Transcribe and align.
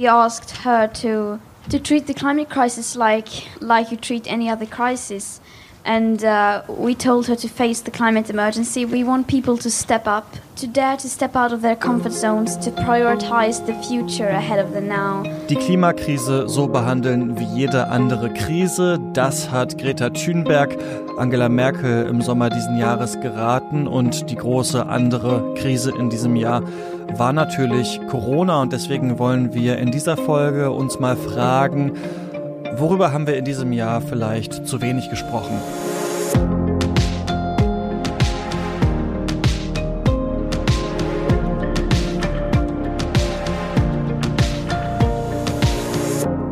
We 0.00 0.06
asked 0.06 0.58
her 0.58 0.86
to 1.02 1.40
to 1.70 1.80
treat 1.80 2.06
the 2.06 2.14
climate 2.14 2.48
crisis 2.48 2.94
like 2.94 3.48
like 3.60 3.90
you 3.90 3.96
treat 3.96 4.30
any 4.30 4.48
other 4.48 4.64
crisis. 4.64 5.40
And 5.84 6.22
uh, 6.22 6.62
we 6.68 6.94
told 6.94 7.26
her 7.26 7.34
to 7.34 7.48
face 7.48 7.80
the 7.80 7.90
climate 7.90 8.30
emergency. 8.30 8.84
We 8.84 9.02
want 9.02 9.26
people 9.26 9.56
to 9.58 9.68
step 9.68 10.06
up, 10.06 10.36
to 10.56 10.68
dare 10.68 10.96
to 10.98 11.08
step 11.08 11.34
out 11.34 11.52
of 11.52 11.62
their 11.62 11.74
comfort 11.74 12.12
zones, 12.12 12.56
to 12.58 12.70
prioritize 12.70 13.66
the 13.66 13.74
future 13.88 14.28
ahead 14.28 14.60
of 14.60 14.72
the 14.72 14.80
now. 14.80 15.24
Die 15.48 15.56
Klimakrise 15.56 16.48
so 16.48 16.68
behandeln 16.68 17.36
wie 17.36 17.62
jede 17.62 17.88
andere 17.88 18.32
Krise, 18.32 19.00
das 19.14 19.50
hat 19.50 19.78
Greta 19.78 20.10
Thunberg 20.10 20.78
Angela 21.18 21.48
Merkel 21.48 22.06
im 22.06 22.22
Sommer 22.22 22.48
diesen 22.48 22.78
Jahres 22.78 23.20
geraten 23.20 23.86
und 23.86 24.30
die 24.30 24.36
große 24.36 24.86
andere 24.86 25.54
Krise 25.54 25.92
in 25.96 26.10
diesem 26.10 26.36
Jahr 26.36 26.62
war 27.16 27.32
natürlich 27.32 28.00
Corona 28.08 28.62
und 28.62 28.72
deswegen 28.72 29.18
wollen 29.18 29.52
wir 29.52 29.78
in 29.78 29.90
dieser 29.90 30.16
Folge 30.16 30.70
uns 30.70 30.98
mal 30.98 31.16
fragen, 31.16 31.92
Worüber 32.78 33.12
haben 33.12 33.26
wir 33.26 33.36
in 33.36 33.44
diesem 33.44 33.72
Jahr 33.72 34.00
vielleicht 34.00 34.64
zu 34.68 34.80
wenig 34.80 35.10
gesprochen? 35.10 35.60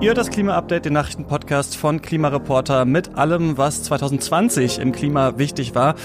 Ihr 0.07 0.11
hört 0.11 0.19
das 0.19 0.31
Klima-Update, 0.31 0.85
den 0.85 0.93
Nachrichtenpodcast 0.93 1.77
von 1.77 2.01
Klimareporter 2.01 2.85
mit 2.85 3.17
allem, 3.17 3.59
was 3.59 3.83
2020 3.83 4.79
im 4.79 4.93
Klima 4.93 5.37
wichtig 5.37 5.75
war. 5.75 5.97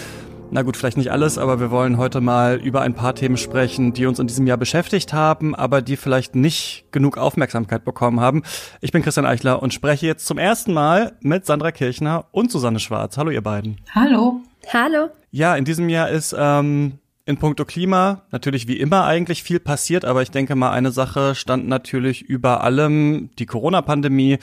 Na 0.50 0.64
gut, 0.64 0.76
vielleicht 0.76 0.98
nicht 0.98 1.12
alles, 1.12 1.38
aber 1.38 1.60
wir 1.60 1.70
wollen 1.70 2.00
heute 2.00 2.20
mal 2.20 2.60
über 2.60 2.82
ein 2.82 2.96
paar 2.96 3.14
Themen 3.14 3.38
sprechen, 3.38 3.94
die 3.94 4.08
uns 4.08 4.18
in 4.18 4.26
diesem 4.26 4.48
Jahr 4.48 4.58
beschäftigt 4.58 5.14
haben, 5.14 5.54
aber 5.54 5.84
die 5.84 5.98
vielleicht 5.98 6.34
nicht 6.34 6.86
genug 6.92 7.20
Aufmerksamkeit 7.20 7.86
bekommen 7.86 8.20
haben. 8.20 8.42
Ich 8.80 8.92
bin 8.92 9.04
Christian 9.04 9.28
Eichler 9.28 9.62
und 9.62 9.72
spreche 9.72 10.08
jetzt 10.08 10.26
zum 10.26 10.40
ersten 10.40 10.74
Mal 10.74 11.12
mit 11.22 11.46
Sandra 11.46 11.72
Kirchner 11.72 12.26
und 12.32 12.52
Susanne 12.52 12.80
Schwarz. 12.80 13.20
Hallo 13.20 13.30
ihr 13.30 13.44
beiden. 13.44 13.82
Hallo. 13.94 14.42
Hallo. 14.74 15.10
Ja, 15.30 15.56
in 15.56 15.64
diesem 15.64 15.90
Jahr 15.90 16.10
ist 16.10 16.36
ähm, 16.36 16.94
in 17.32 17.38
puncto 17.38 17.66
Klima 17.66 18.22
natürlich 18.32 18.68
wie 18.68 18.80
immer 18.80 19.06
eigentlich 19.06 19.42
viel 19.42 19.60
passiert, 19.60 20.06
aber 20.06 20.22
ich 20.22 20.30
denke 20.30 20.56
mal, 20.56 20.72
eine 20.72 20.92
Sache 20.92 21.34
stand 21.34 21.68
natürlich 21.68 22.22
über 22.22 22.64
allem, 22.64 23.32
die 23.40 23.48
Corona-Pandemie. 23.48 24.38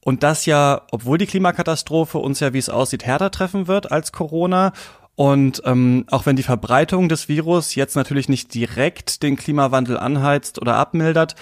Und 0.00 0.22
das 0.22 0.46
ja, 0.46 0.82
obwohl 0.90 1.18
die 1.18 1.26
Klimakatastrophe 1.26 2.18
uns 2.18 2.40
ja, 2.40 2.52
wie 2.52 2.58
es 2.58 2.70
aussieht, 2.70 3.04
härter 3.04 3.30
treffen 3.30 3.68
wird 3.68 3.92
als 3.92 4.10
Corona 4.10 4.72
und 5.14 5.62
ähm, 5.66 6.06
auch 6.10 6.26
wenn 6.26 6.36
die 6.36 6.42
Verbreitung 6.42 7.08
des 7.08 7.28
Virus 7.28 7.74
jetzt 7.74 7.96
natürlich 7.96 8.28
nicht 8.28 8.54
direkt 8.54 9.22
den 9.22 9.36
Klimawandel 9.36 9.98
anheizt 9.98 10.60
oder 10.60 10.76
abmildert, 10.76 11.34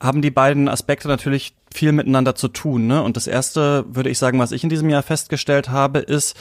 haben 0.00 0.20
die 0.20 0.30
beiden 0.30 0.68
Aspekte 0.68 1.08
natürlich 1.08 1.54
viel 1.72 1.92
miteinander 1.92 2.34
zu 2.34 2.48
tun. 2.48 2.86
Ne? 2.86 3.02
Und 3.02 3.16
das 3.16 3.26
Erste, 3.26 3.84
würde 3.88 4.10
ich 4.10 4.18
sagen, 4.18 4.38
was 4.38 4.52
ich 4.52 4.62
in 4.62 4.68
diesem 4.70 4.90
Jahr 4.90 5.02
festgestellt 5.02 5.70
habe, 5.70 6.00
ist, 6.00 6.36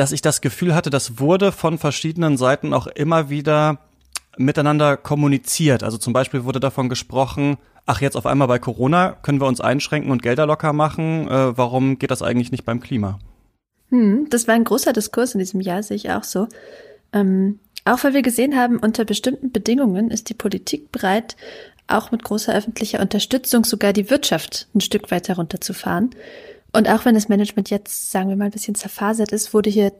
dass 0.00 0.12
ich 0.12 0.22
das 0.22 0.40
Gefühl 0.40 0.74
hatte, 0.74 0.88
das 0.88 1.18
wurde 1.18 1.52
von 1.52 1.76
verschiedenen 1.76 2.38
Seiten 2.38 2.72
auch 2.72 2.86
immer 2.86 3.28
wieder 3.28 3.80
miteinander 4.38 4.96
kommuniziert. 4.96 5.82
Also 5.82 5.98
zum 5.98 6.14
Beispiel 6.14 6.44
wurde 6.44 6.58
davon 6.58 6.88
gesprochen, 6.88 7.58
ach 7.84 8.00
jetzt 8.00 8.16
auf 8.16 8.24
einmal 8.24 8.48
bei 8.48 8.58
Corona 8.58 9.18
können 9.22 9.42
wir 9.42 9.46
uns 9.46 9.60
einschränken 9.60 10.10
und 10.10 10.22
Gelder 10.22 10.46
locker 10.46 10.72
machen. 10.72 11.28
Äh, 11.28 11.58
warum 11.58 11.98
geht 11.98 12.10
das 12.10 12.22
eigentlich 12.22 12.50
nicht 12.50 12.64
beim 12.64 12.80
Klima? 12.80 13.18
Hm, 13.90 14.26
das 14.30 14.48
war 14.48 14.54
ein 14.54 14.64
großer 14.64 14.94
Diskurs 14.94 15.34
in 15.34 15.38
diesem 15.40 15.60
Jahr, 15.60 15.82
sehe 15.82 15.96
ich 15.96 16.10
auch 16.10 16.24
so. 16.24 16.48
Ähm, 17.12 17.58
auch 17.84 18.02
weil 18.02 18.14
wir 18.14 18.22
gesehen 18.22 18.56
haben, 18.56 18.78
unter 18.78 19.04
bestimmten 19.04 19.52
Bedingungen 19.52 20.10
ist 20.10 20.30
die 20.30 20.34
Politik 20.34 20.92
bereit, 20.92 21.36
auch 21.88 22.10
mit 22.10 22.24
großer 22.24 22.54
öffentlicher 22.54 23.00
Unterstützung 23.00 23.64
sogar 23.64 23.92
die 23.92 24.08
Wirtschaft 24.08 24.66
ein 24.74 24.80
Stück 24.80 25.10
weiter 25.10 25.36
runterzufahren. 25.36 26.10
Und 26.72 26.88
auch 26.88 27.04
wenn 27.04 27.14
das 27.14 27.28
Management 27.28 27.70
jetzt, 27.70 28.10
sagen 28.10 28.28
wir 28.28 28.36
mal, 28.36 28.46
ein 28.46 28.50
bisschen 28.50 28.74
zerfasert 28.74 29.32
ist, 29.32 29.52
wurde 29.54 29.70
hier 29.70 29.92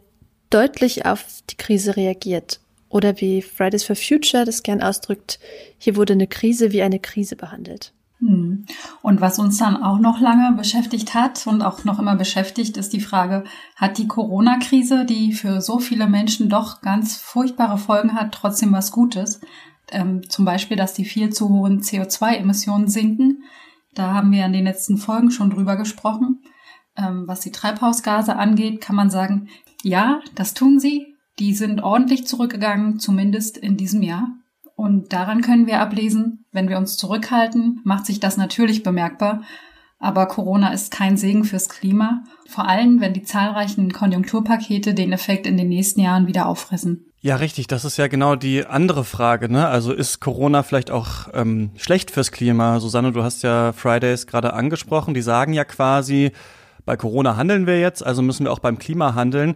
deutlich 0.50 1.06
auf 1.06 1.24
die 1.48 1.56
Krise 1.56 1.96
reagiert. 1.96 2.60
Oder 2.88 3.20
wie 3.20 3.40
Fridays 3.40 3.84
for 3.84 3.96
Future 3.96 4.44
das 4.44 4.62
gern 4.62 4.82
ausdrückt, 4.82 5.38
hier 5.78 5.96
wurde 5.96 6.12
eine 6.12 6.26
Krise 6.26 6.72
wie 6.72 6.82
eine 6.82 6.98
Krise 6.98 7.36
behandelt. 7.36 7.92
Hm. 8.18 8.66
Und 9.00 9.20
was 9.20 9.38
uns 9.38 9.58
dann 9.58 9.82
auch 9.82 9.98
noch 9.98 10.20
lange 10.20 10.54
beschäftigt 10.56 11.14
hat 11.14 11.46
und 11.46 11.62
auch 11.62 11.84
noch 11.84 11.98
immer 11.98 12.16
beschäftigt, 12.16 12.76
ist 12.76 12.92
die 12.92 13.00
Frage, 13.00 13.44
hat 13.76 13.96
die 13.96 14.08
Corona-Krise, 14.08 15.06
die 15.06 15.32
für 15.32 15.60
so 15.60 15.78
viele 15.78 16.06
Menschen 16.06 16.48
doch 16.48 16.82
ganz 16.82 17.16
furchtbare 17.16 17.78
Folgen 17.78 18.14
hat, 18.14 18.32
trotzdem 18.32 18.72
was 18.72 18.92
Gutes? 18.92 19.40
Ähm, 19.90 20.28
zum 20.28 20.44
Beispiel, 20.44 20.76
dass 20.76 20.92
die 20.92 21.04
viel 21.04 21.30
zu 21.30 21.48
hohen 21.48 21.80
CO2-Emissionen 21.80 22.88
sinken. 22.88 23.44
Da 23.94 24.12
haben 24.12 24.32
wir 24.32 24.44
in 24.44 24.52
den 24.52 24.64
letzten 24.64 24.98
Folgen 24.98 25.30
schon 25.30 25.50
drüber 25.50 25.76
gesprochen. 25.76 26.40
Ähm, 26.96 27.24
was 27.26 27.40
die 27.40 27.52
Treibhausgase 27.52 28.36
angeht, 28.36 28.80
kann 28.80 28.96
man 28.96 29.10
sagen, 29.10 29.48
ja, 29.82 30.20
das 30.34 30.54
tun 30.54 30.80
sie. 30.80 31.14
Die 31.38 31.54
sind 31.54 31.80
ordentlich 31.80 32.26
zurückgegangen, 32.26 32.98
zumindest 32.98 33.56
in 33.56 33.76
diesem 33.76 34.02
Jahr. 34.02 34.28
Und 34.76 35.12
daran 35.12 35.42
können 35.42 35.66
wir 35.66 35.80
ablesen, 35.80 36.44
wenn 36.52 36.68
wir 36.68 36.78
uns 36.78 36.96
zurückhalten, 36.96 37.80
macht 37.84 38.06
sich 38.06 38.20
das 38.20 38.36
natürlich 38.36 38.82
bemerkbar. 38.82 39.42
Aber 39.98 40.26
Corona 40.26 40.72
ist 40.72 40.90
kein 40.90 41.18
Segen 41.18 41.44
fürs 41.44 41.68
Klima, 41.68 42.24
vor 42.48 42.66
allem 42.66 43.02
wenn 43.02 43.12
die 43.12 43.22
zahlreichen 43.22 43.92
Konjunkturpakete 43.92 44.94
den 44.94 45.12
Effekt 45.12 45.46
in 45.46 45.58
den 45.58 45.68
nächsten 45.68 46.00
Jahren 46.00 46.26
wieder 46.26 46.46
auffressen. 46.46 47.04
Ja, 47.20 47.36
richtig. 47.36 47.66
Das 47.66 47.84
ist 47.84 47.98
ja 47.98 48.08
genau 48.08 48.34
die 48.34 48.64
andere 48.64 49.04
Frage. 49.04 49.52
Ne? 49.52 49.66
Also 49.68 49.92
ist 49.92 50.20
Corona 50.20 50.62
vielleicht 50.62 50.90
auch 50.90 51.28
ähm, 51.34 51.70
schlecht 51.76 52.10
fürs 52.10 52.32
Klima? 52.32 52.80
Susanne, 52.80 53.12
du 53.12 53.22
hast 53.22 53.42
ja 53.42 53.74
Fridays 53.74 54.26
gerade 54.26 54.54
angesprochen. 54.54 55.12
Die 55.12 55.20
sagen 55.20 55.52
ja 55.52 55.64
quasi, 55.64 56.32
bei 56.90 56.96
Corona 56.96 57.36
handeln 57.36 57.68
wir 57.68 57.78
jetzt, 57.78 58.04
also 58.04 58.20
müssen 58.20 58.46
wir 58.46 58.52
auch 58.52 58.58
beim 58.58 58.76
Klima 58.80 59.14
handeln. 59.14 59.54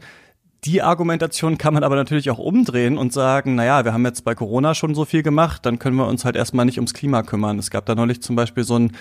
Die 0.63 0.83
Argumentation 0.83 1.59
kann 1.59 1.75
man 1.75 1.83
aber 1.83 1.97
natürlich 1.97 2.31
auch 2.31 2.39
umdrehen 2.39 2.97
und 2.97 3.13
sagen, 3.13 3.57
naja, 3.57 3.85
wir 3.85 3.93
haben 3.93 4.05
jetzt 4.05 4.25
bei 4.25 4.37
Corona 4.37 4.77
schon 4.77 4.95
so 4.95 5.05
viel 5.05 5.25
gemacht, 5.25 5.67
dann 5.67 5.81
können 5.81 5.97
wir 5.97 6.07
uns 6.07 6.25
halt 6.25 6.37
erstmal 6.37 6.65
nicht 6.65 6.79
ums 6.79 6.95
Klima 6.95 7.25
kümmern. 7.25 7.59
Es 7.59 7.71
gab 7.71 7.87
da 7.87 7.97
neulich 7.97 8.23
zum 8.23 8.37
Beispiel 8.37 8.63
so 8.63 8.79
ein, 8.79 8.93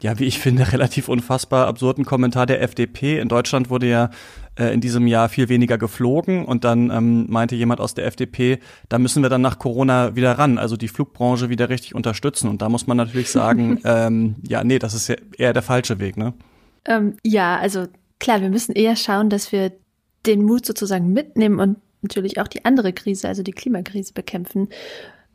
ja, 0.00 0.20
wie 0.20 0.24
ich 0.24 0.38
finde, 0.38 0.70
relativ 0.72 1.08
unfassbar 1.08 1.66
absurden 1.66 2.04
Kommentar 2.04 2.46
der 2.46 2.62
FDP. 2.62 3.18
In 3.18 3.26
Deutschland 3.26 3.70
wurde 3.70 3.88
ja 3.88 4.10
äh, 4.56 4.72
in 4.72 4.80
diesem 4.80 5.08
Jahr 5.08 5.28
viel 5.28 5.48
weniger 5.48 5.76
geflogen 5.76 6.44
und 6.44 6.62
dann 6.62 6.92
ähm, 6.92 7.26
meinte 7.28 7.56
jemand 7.56 7.80
aus 7.80 7.94
der 7.94 8.06
FDP, 8.06 8.60
da 8.88 9.00
müssen 9.00 9.20
wir 9.20 9.30
dann 9.30 9.42
nach 9.42 9.58
Corona 9.58 10.14
wieder 10.14 10.38
ran, 10.38 10.58
also 10.58 10.76
die 10.76 10.86
Flugbranche 10.86 11.48
wieder 11.48 11.70
richtig 11.70 11.96
unterstützen. 11.96 12.48
Und 12.48 12.62
da 12.62 12.68
muss 12.68 12.86
man 12.86 12.96
natürlich 12.96 13.30
sagen, 13.30 13.80
ähm, 13.84 14.36
ja, 14.46 14.62
nee, 14.62 14.78
das 14.78 14.94
ist 14.94 15.08
ja 15.08 15.16
eher 15.36 15.52
der 15.52 15.62
falsche 15.62 15.98
Weg, 15.98 16.16
ne? 16.16 16.34
Ähm, 16.86 17.16
ja, 17.24 17.58
also 17.58 17.86
klar, 18.18 18.40
wir 18.40 18.50
müssen 18.50 18.72
eher 18.72 18.96
schauen, 18.96 19.30
dass 19.30 19.52
wir 19.52 19.72
den 20.26 20.42
Mut 20.42 20.66
sozusagen 20.66 21.12
mitnehmen 21.12 21.60
und 21.60 21.78
natürlich 22.02 22.40
auch 22.40 22.48
die 22.48 22.64
andere 22.64 22.92
Krise, 22.92 23.28
also 23.28 23.42
die 23.42 23.52
Klimakrise 23.52 24.12
bekämpfen. 24.12 24.68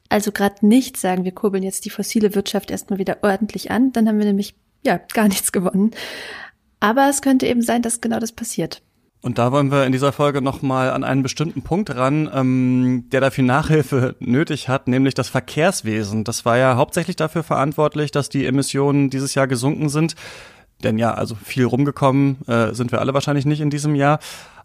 Also 0.10 0.32
gerade 0.32 0.66
nicht 0.66 0.98
sagen, 0.98 1.24
wir 1.24 1.32
kurbeln 1.32 1.64
jetzt 1.64 1.86
die 1.86 1.90
fossile 1.92 2.34
Wirtschaft 2.34 2.72
erstmal 2.72 3.00
wieder 3.00 3.18
ordentlich 3.22 3.70
an, 3.70 3.92
dann 3.92 4.08
haben 4.08 4.18
wir 4.18 4.26
nämlich 4.26 4.56
ja 4.84 5.00
gar 5.14 5.28
nichts 5.28 5.52
gewonnen. 5.52 5.92
Aber 6.80 7.10
es 7.10 7.22
könnte 7.22 7.46
eben 7.46 7.62
sein, 7.62 7.82
dass 7.82 8.02
genau 8.02 8.20
das 8.20 8.32
passiert. 8.32 8.82
Und 9.22 9.38
da 9.38 9.52
wollen 9.52 9.70
wir 9.70 9.86
in 9.86 9.92
dieser 9.92 10.14
Folge 10.14 10.42
nochmal 10.42 10.92
an 10.92 11.04
einen 11.04 11.24
bestimmten 11.24 11.62
Punkt 11.62 11.94
ran, 11.94 12.30
ähm, 12.34 13.10
der 13.12 13.20
dafür 13.20 13.44
Nachhilfe 13.44 14.16
nötig 14.20 14.70
hat, 14.70 14.88
nämlich 14.88 15.14
das 15.14 15.28
Verkehrswesen. 15.28 16.24
Das 16.24 16.46
war 16.46 16.58
ja 16.58 16.78
hauptsächlich 16.78 17.18
dafür 17.18 17.44
verantwortlich, 17.44 18.12
dass 18.12 18.30
die 18.30 18.46
Emissionen 18.46 19.10
dieses 19.10 19.36
Jahr 19.36 19.48
gesunken 19.48 19.90
sind. 19.90 20.16
Denn 20.84 20.98
ja, 20.98 21.14
also 21.14 21.36
viel 21.36 21.66
rumgekommen 21.66 22.46
äh, 22.48 22.74
sind 22.74 22.92
wir 22.92 23.00
alle 23.00 23.14
wahrscheinlich 23.14 23.46
nicht 23.46 23.62
in 23.62 23.70
diesem 23.70 23.96
Jahr. 23.96 24.20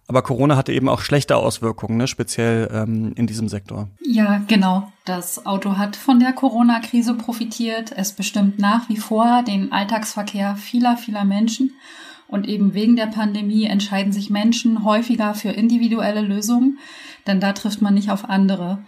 Aber 0.06 0.22
Corona 0.22 0.56
hatte 0.56 0.72
eben 0.72 0.88
auch 0.88 1.00
schlechte 1.00 1.36
Auswirkungen, 1.36 1.96
ne? 1.96 2.06
speziell 2.06 2.68
ähm, 2.72 3.12
in 3.16 3.26
diesem 3.26 3.48
Sektor. 3.48 3.88
Ja, 4.04 4.42
genau. 4.46 4.92
Das 5.06 5.46
Auto 5.46 5.78
hat 5.78 5.96
von 5.96 6.20
der 6.20 6.34
Corona-Krise 6.34 7.14
profitiert. 7.14 7.90
Es 7.96 8.12
bestimmt 8.12 8.58
nach 8.58 8.88
wie 8.88 8.98
vor 8.98 9.42
den 9.42 9.72
Alltagsverkehr 9.72 10.56
vieler, 10.56 10.98
vieler 10.98 11.24
Menschen. 11.24 11.72
Und 12.28 12.46
eben 12.46 12.74
wegen 12.74 12.96
der 12.96 13.06
Pandemie 13.06 13.64
entscheiden 13.64 14.12
sich 14.12 14.28
Menschen 14.28 14.84
häufiger 14.84 15.34
für 15.34 15.50
individuelle 15.50 16.22
Lösungen, 16.22 16.78
denn 17.26 17.38
da 17.38 17.52
trifft 17.52 17.80
man 17.80 17.94
nicht 17.94 18.10
auf 18.10 18.28
andere. 18.28 18.78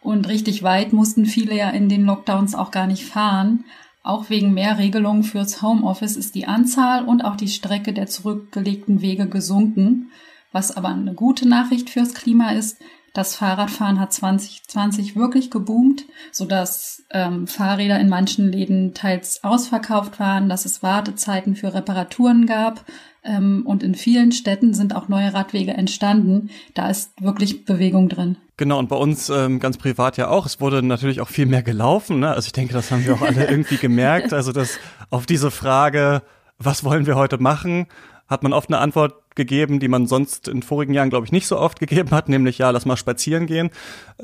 Und 0.00 0.28
richtig 0.28 0.62
weit 0.62 0.92
mussten 0.92 1.26
viele 1.26 1.56
ja 1.56 1.70
in 1.70 1.88
den 1.88 2.04
Lockdowns 2.04 2.54
auch 2.54 2.70
gar 2.70 2.86
nicht 2.86 3.04
fahren. 3.04 3.64
Auch 4.04 4.28
wegen 4.28 4.52
mehr 4.52 4.76
Regelungen 4.78 5.24
fürs 5.24 5.62
Homeoffice 5.62 6.16
ist 6.16 6.34
die 6.34 6.46
Anzahl 6.46 7.06
und 7.06 7.24
auch 7.24 7.36
die 7.36 7.48
Strecke 7.48 7.94
der 7.94 8.06
zurückgelegten 8.06 9.00
Wege 9.00 9.26
gesunken. 9.26 10.10
Was 10.52 10.76
aber 10.76 10.88
eine 10.88 11.14
gute 11.14 11.48
Nachricht 11.48 11.88
fürs 11.88 12.12
Klima 12.12 12.50
ist, 12.50 12.76
das 13.14 13.34
Fahrradfahren 13.34 13.98
hat 13.98 14.12
2020 14.12 15.16
wirklich 15.16 15.50
geboomt, 15.50 16.04
sodass 16.32 17.04
ähm, 17.12 17.46
Fahrräder 17.46 17.98
in 17.98 18.10
manchen 18.10 18.52
Läden 18.52 18.92
teils 18.92 19.42
ausverkauft 19.42 20.20
waren, 20.20 20.50
dass 20.50 20.66
es 20.66 20.82
Wartezeiten 20.82 21.56
für 21.56 21.72
Reparaturen 21.72 22.44
gab 22.44 22.84
ähm, 23.22 23.62
und 23.64 23.82
in 23.82 23.94
vielen 23.94 24.32
Städten 24.32 24.74
sind 24.74 24.94
auch 24.94 25.08
neue 25.08 25.32
Radwege 25.32 25.72
entstanden. 25.72 26.50
Da 26.74 26.90
ist 26.90 27.12
wirklich 27.22 27.64
Bewegung 27.64 28.10
drin. 28.10 28.36
Genau, 28.56 28.78
und 28.78 28.88
bei 28.88 28.96
uns 28.96 29.30
ähm, 29.30 29.58
ganz 29.58 29.78
privat 29.78 30.16
ja 30.16 30.28
auch. 30.28 30.46
Es 30.46 30.60
wurde 30.60 30.82
natürlich 30.82 31.20
auch 31.20 31.28
viel 31.28 31.46
mehr 31.46 31.62
gelaufen. 31.62 32.20
Ne? 32.20 32.30
Also 32.30 32.46
ich 32.46 32.52
denke, 32.52 32.72
das 32.72 32.90
haben 32.90 33.04
wir 33.04 33.14
auch 33.14 33.22
alle 33.22 33.46
irgendwie 33.50 33.78
gemerkt. 33.78 34.32
Also 34.32 34.52
dass 34.52 34.78
auf 35.10 35.26
diese 35.26 35.50
Frage, 35.50 36.22
was 36.58 36.84
wollen 36.84 37.06
wir 37.06 37.16
heute 37.16 37.38
machen, 37.38 37.86
hat 38.28 38.42
man 38.42 38.52
oft 38.52 38.68
eine 38.68 38.78
Antwort 38.78 39.14
gegeben, 39.34 39.80
die 39.80 39.88
man 39.88 40.06
sonst 40.06 40.46
in 40.46 40.62
vorigen 40.62 40.94
Jahren, 40.94 41.10
glaube 41.10 41.26
ich, 41.26 41.32
nicht 41.32 41.48
so 41.48 41.58
oft 41.58 41.80
gegeben 41.80 42.12
hat, 42.12 42.28
nämlich 42.28 42.58
ja, 42.58 42.70
lass 42.70 42.86
mal 42.86 42.96
spazieren 42.96 43.46
gehen. 43.46 43.70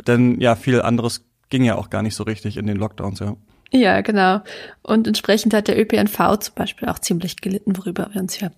Denn 0.06 0.40
ja, 0.40 0.54
viel 0.54 0.80
anderes 0.80 1.24
ging 1.48 1.64
ja 1.64 1.74
auch 1.74 1.90
gar 1.90 2.02
nicht 2.02 2.14
so 2.14 2.22
richtig 2.22 2.56
in 2.56 2.66
den 2.66 2.76
Lockdowns, 2.76 3.18
ja. 3.18 3.36
Ja, 3.72 4.00
genau. 4.00 4.40
Und 4.82 5.06
entsprechend 5.06 5.54
hat 5.54 5.68
der 5.68 5.78
ÖPNV 5.80 6.38
zum 6.38 6.54
Beispiel 6.54 6.88
auch 6.88 6.98
ziemlich 6.98 7.40
gelitten, 7.40 7.76
worüber 7.76 8.08
wir 8.12 8.20
uns 8.20 8.40
ja 8.40 8.50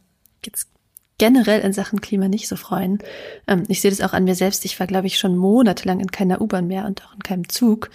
jetzt 0.44 0.68
generell 1.18 1.60
in 1.60 1.72
Sachen 1.72 2.00
Klima 2.00 2.28
nicht 2.28 2.48
so 2.48 2.56
freuen. 2.56 2.98
Ähm, 3.46 3.64
ich 3.68 3.80
sehe 3.80 3.90
das 3.90 4.00
auch 4.00 4.12
an 4.12 4.24
mir 4.24 4.34
selbst. 4.34 4.64
Ich 4.64 4.78
war, 4.80 4.86
glaube 4.86 5.06
ich, 5.06 5.18
schon 5.18 5.36
monatelang 5.36 6.00
in 6.00 6.10
keiner 6.10 6.40
U-Bahn 6.40 6.66
mehr 6.66 6.86
und 6.86 7.04
auch 7.04 7.14
in 7.14 7.22
keinem 7.22 7.48
Zug. 7.48 7.90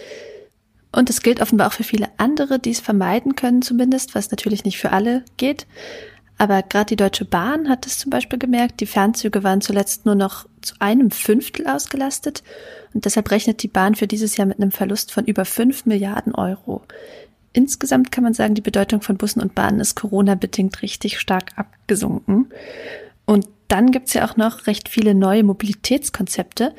Und 0.92 1.10
es 1.10 1.22
gilt 1.22 1.42
offenbar 1.42 1.68
auch 1.68 1.74
für 1.74 1.84
viele 1.84 2.08
andere, 2.18 2.60
die 2.60 2.72
es 2.72 2.80
vermeiden 2.80 3.36
können 3.36 3.62
zumindest, 3.62 4.16
was 4.16 4.32
natürlich 4.32 4.64
nicht 4.64 4.78
für 4.78 4.92
alle 4.92 5.24
geht. 5.38 5.68
Aber 6.38 6.62
gerade 6.62 6.86
die 6.86 6.96
Deutsche 6.96 7.26
Bahn 7.26 7.68
hat 7.68 7.86
es 7.88 7.98
zum 7.98 8.12
Beispiel 8.12 8.38
gemerkt, 8.38 8.80
die 8.80 8.86
Fernzüge 8.86 9.44
waren 9.44 9.62
zuletzt 9.62 10.06
nur 10.06 10.16
noch 10.16 10.46
zu 10.62 10.76
einem 10.80 11.10
Fünftel 11.10 11.68
ausgelastet 11.68 12.44
und 12.94 13.06
deshalb 13.06 13.32
rechnet 13.32 13.64
die 13.64 13.68
Bahn 13.68 13.96
für 13.96 14.08
dieses 14.08 14.38
Jahr 14.38 14.48
mit 14.48 14.60
einem 14.60 14.72
Verlust 14.72 15.12
von 15.12 15.26
über 15.26 15.46
fünf 15.46 15.86
Milliarden 15.86 16.36
Euro. 16.36 16.84
Insgesamt 17.54 18.12
kann 18.12 18.24
man 18.24 18.36
sagen, 18.36 18.54
die 18.54 18.62
Bedeutung 18.62 19.02
von 19.02 19.18
Bussen 19.18 19.42
und 19.42 19.56
Bahnen 19.56 19.80
ist 19.80 19.96
Corona-bedingt 19.96 20.84
richtig 20.84 21.20
stark 21.20 21.54
abgesunken. 21.56 22.50
Und 23.28 23.48
dann 23.68 23.92
gibt's 23.92 24.14
ja 24.14 24.28
auch 24.28 24.38
noch 24.38 24.66
recht 24.66 24.90
viele 24.90 25.14
neue 25.14 25.44
Mobilitätskonzepte. 25.44 26.74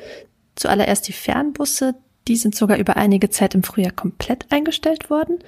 Zuallererst 0.55 1.07
die 1.07 1.13
Fernbusse, 1.13 1.95
die 2.27 2.35
sind 2.35 2.55
sogar 2.55 2.77
über 2.77 2.97
einige 2.97 3.29
Zeit 3.29 3.55
im 3.55 3.63
Frühjahr 3.63 3.93
komplett 3.93 4.51
eingestellt 4.51 5.09
worden. 5.09 5.39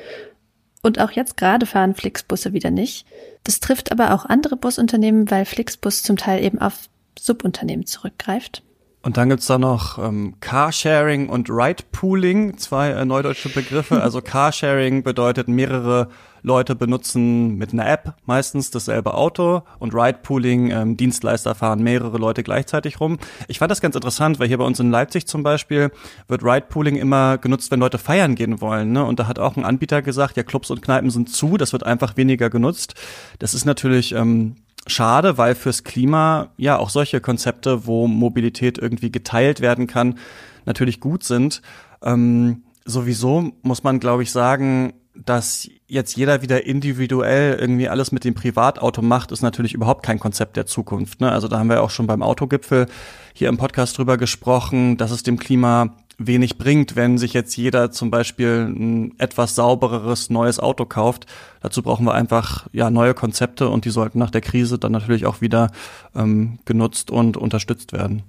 Und 0.84 1.00
auch 1.00 1.12
jetzt 1.12 1.38
gerade 1.38 1.66
fahren 1.66 1.96
Flixbusse 1.96 2.54
wieder 2.54 2.72
nicht. 2.72 3.06
Das 3.44 3.60
trifft 3.60 3.92
aber 3.92 4.14
auch 4.14 4.26
andere 4.26 4.56
Busunternehmen, 4.56 5.30
weil 5.30 5.46
Flixbus 5.46 6.04
zum 6.04 6.18
Teil 6.18 6.44
eben 6.44 6.60
auf 6.60 6.88
Subunternehmen 7.20 7.86
zurückgreift. 7.86 8.64
Und 9.04 9.18
dann 9.18 9.30
gibt's 9.30 9.48
da 9.48 9.58
noch 9.58 9.98
ähm, 9.98 10.36
Carsharing 10.42 11.30
und 11.30 11.50
Ride-Pooling, 11.50 12.58
zwei 12.58 12.92
äh, 12.92 13.06
neudeutsche 13.06 13.50
Begriffe. 13.50 14.02
Also 14.12 14.22
Carsharing 14.22 15.04
bedeutet, 15.04 15.48
mehrere 15.48 16.08
Leute 16.44 16.76
benutzen 16.76 17.58
mit 17.58 17.74
einer 17.74 17.88
App 17.88 18.16
meistens 18.26 18.72
dasselbe 18.72 19.14
Auto 19.14 19.62
und 19.80 19.94
Ride-Pooling, 19.94 20.72
ähm, 20.72 20.98
Dienstleister 20.98 21.56
fahren 21.56 21.84
mehrere 21.84 22.18
Leute 22.18 22.44
gleichzeitig 22.44 23.00
rum. 23.00 23.20
Ich 23.48 23.60
fand 23.60 23.72
das 23.72 23.82
ganz 23.82 23.96
interessant, 23.96 24.40
weil 24.40 24.48
hier 24.48 24.58
bei 24.58 24.64
uns 24.64 24.80
in 24.80 24.92
Leipzig 24.92 25.28
zum 25.28 25.44
Beispiel 25.44 25.92
wird 26.28 26.44
Ride-Pooling 26.44 26.96
immer 26.96 27.38
genutzt, 27.38 27.72
wenn 27.72 27.80
Leute 27.80 27.98
feiern 27.98 28.36
gehen 28.36 28.62
wollen. 28.62 28.92
Ne? 28.92 29.04
Und 29.06 29.20
da 29.20 29.28
hat 29.28 29.40
auch 29.40 29.56
ein 29.56 29.66
Anbieter 29.66 30.02
gesagt, 30.02 30.38
ja, 30.38 30.44
Clubs 30.44 30.72
und 30.72 30.82
Kneipen 30.82 31.10
sind 31.10 31.30
zu, 31.30 31.58
das 31.58 31.74
wird 31.74 31.86
einfach 31.86 32.18
weniger 32.18 32.50
genutzt. 32.50 32.96
Das 33.40 33.54
ist 33.54 33.66
natürlich 33.66 34.14
ähm, 34.14 34.56
schade, 34.88 35.38
weil 35.38 35.56
fürs 35.56 35.84
Klima 35.84 36.50
ja 36.58 36.78
auch 36.78 36.90
solche 36.90 37.22
Konzepte, 37.22 37.86
wo 37.86 38.08
Mobilität 38.08 38.78
irgendwie 38.78 39.12
geteilt 39.12 39.62
werden 39.62 39.88
kann, 39.88 40.18
natürlich 40.66 41.00
gut 41.00 41.24
sind. 41.24 41.62
Ähm, 42.02 42.64
sowieso 42.86 43.52
muss 43.62 43.84
man, 43.84 44.00
glaube 44.00 44.24
ich, 44.24 44.32
sagen, 44.32 44.94
dass 45.14 45.70
jetzt 45.88 46.16
jeder 46.16 46.42
wieder 46.42 46.66
individuell 46.66 47.58
irgendwie 47.60 47.90
alles 47.90 48.12
mit 48.12 48.24
dem 48.24 48.34
Privatauto 48.34 49.02
macht, 49.02 49.32
ist 49.32 49.42
natürlich 49.42 49.74
überhaupt 49.74 50.04
kein 50.04 50.20
Konzept 50.20 50.56
der 50.56 50.66
Zukunft. 50.66 51.20
Ne? 51.20 51.32
Also 51.32 51.48
da 51.48 51.60
haben 51.60 51.70
wir 51.70 51.84
auch 51.84 51.90
schon 51.90 52.08
beim 52.08 52.24
Autogipfel 52.24 52.88
hier 53.34 53.50
im 53.50 53.58
Podcast 53.58 53.98
drüber 53.98 54.18
gesprochen, 54.18 54.98
dass 54.98 55.12
es 55.12 55.24
dem 55.24 55.38
Klima 55.38 55.96
wenig 56.28 56.58
bringt, 56.58 56.96
wenn 56.96 57.18
sich 57.18 57.34
jetzt 57.34 57.56
jeder 57.56 57.92
zum 57.92 58.12
Beispiel 58.12 58.68
ein 58.68 59.14
etwas 59.20 59.56
saubereres 59.56 60.30
neues 60.30 60.60
Auto 60.60 60.86
kauft. 60.86 61.26
Dazu 61.62 61.82
brauchen 61.82 62.06
wir 62.06 62.14
einfach 62.14 62.68
ja 62.72 62.90
neue 62.90 63.14
Konzepte 63.14 63.70
und 63.70 63.86
die 63.86 63.90
sollten 63.90 64.20
nach 64.20 64.32
der 64.32 64.42
Krise 64.42 64.80
dann 64.80 64.92
natürlich 64.92 65.26
auch 65.26 65.42
wieder 65.42 65.72
ähm, 66.16 66.60
genutzt 66.66 67.12
und 67.12 67.38
unterstützt 67.38 67.94
werden. 67.94 68.24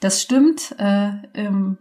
Das 0.00 0.22
stimmt. 0.22 0.74
Äh, 0.78 1.10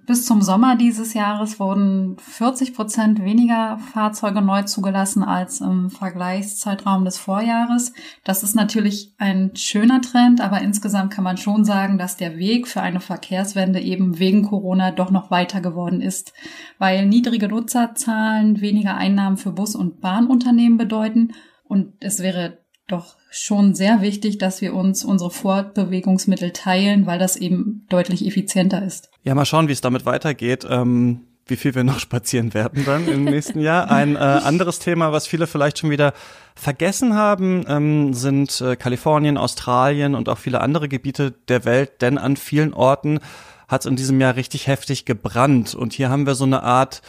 bis 0.06 0.26
zum 0.26 0.42
Sommer 0.42 0.76
dieses 0.76 1.14
Jahres 1.14 1.60
wurden 1.60 2.18
40 2.20 2.74
Prozent 2.74 3.24
weniger 3.24 3.80
Fahrzeuge 3.94 4.42
neu 4.42 4.64
zugelassen 4.64 5.24
als 5.24 5.62
im 5.62 5.90
Vergleichszeitraum 5.90 7.06
des 7.06 7.18
Vorjahres. 7.18 7.94
Das 8.24 8.44
ist 8.44 8.56
natürlich 8.56 9.14
ein 9.18 9.52
schöner 9.56 10.02
Trend, 10.02 10.42
aber 10.42 10.62
insgesamt 10.62 11.14
kann 11.14 11.24
man 11.24 11.38
schon 11.38 11.66
sagen, 11.66 11.98
dass 11.98 12.18
der 12.18 12.38
Weg 12.38 12.68
für 12.68 12.82
eine 12.82 13.00
Verkehrswende 13.00 13.80
eben 13.80 14.20
wegen 14.20 14.44
Corona 14.44 14.92
doch 14.92 15.12
noch 15.12 15.32
weiter 15.32 15.62
geworden 15.62 16.02
ist, 16.02 16.34
weil 16.78 17.06
niedrige 17.06 17.48
Nutzerzahlen 17.48 18.62
weniger 18.62 18.96
Einnahmen 18.96 19.38
für 19.38 19.52
Bus- 19.52 19.76
und 19.76 20.02
Bahnunternehmen 20.02 20.78
bedeuten 20.78 21.34
und 21.64 21.94
es 22.00 22.20
wäre 22.20 22.58
doch 22.88 23.19
schon 23.30 23.76
sehr 23.76 24.02
wichtig, 24.02 24.38
dass 24.38 24.62
wir 24.62 24.74
uns 24.74 25.04
unsere 25.04 25.30
Fortbewegungsmittel 25.30 26.52
teilen, 26.52 27.06
weil 27.06 27.20
das 27.20 27.36
eben 27.36 27.86
deutlich 27.90 28.26
effizienter 28.26 28.84
ist. 28.84 29.10
Ja, 29.24 29.36
mal 29.36 29.46
schauen, 29.46 29.68
wie 29.68 29.74
es 29.74 29.82
damit 29.82 30.06
weitergeht. 30.06 30.66
Ähm, 30.70 31.22
wie 31.50 31.56
viel 31.56 31.76
wir 31.76 31.84
noch 31.84 32.00
spazieren 32.00 32.54
werden 32.54 32.86
dann 32.86 33.08
im 33.08 33.24
nächsten 33.24 33.60
Jahr. 33.60 33.90
Ein 33.90 34.16
äh, 34.16 34.20
anderes 34.20 34.80
Thema, 34.80 35.12
was 35.12 35.28
viele 35.28 35.48
vielleicht 35.48 35.80
schon 35.80 35.90
wieder 35.90 36.14
vergessen 36.56 37.16
haben, 37.16 37.66
ähm, 37.68 38.14
sind 38.14 38.62
äh, 38.62 38.76
Kalifornien, 38.76 39.38
Australien 39.38 40.16
und 40.16 40.30
auch 40.30 40.38
viele 40.38 40.62
andere 40.62 40.88
Gebiete 40.88 41.34
der 41.48 41.66
Welt, 41.66 42.02
denn 42.02 42.18
an 42.18 42.38
vielen 42.38 42.74
Orten 42.74 43.20
hat 43.68 43.82
es 43.82 43.86
in 43.88 43.96
diesem 43.96 44.20
Jahr 44.20 44.36
richtig 44.36 44.68
heftig 44.68 45.06
gebrannt. 45.06 45.76
Und 45.76 45.94
hier 45.94 46.10
haben 46.10 46.26
wir 46.26 46.36
so 46.36 46.46
eine 46.46 46.64
Art 46.64 47.02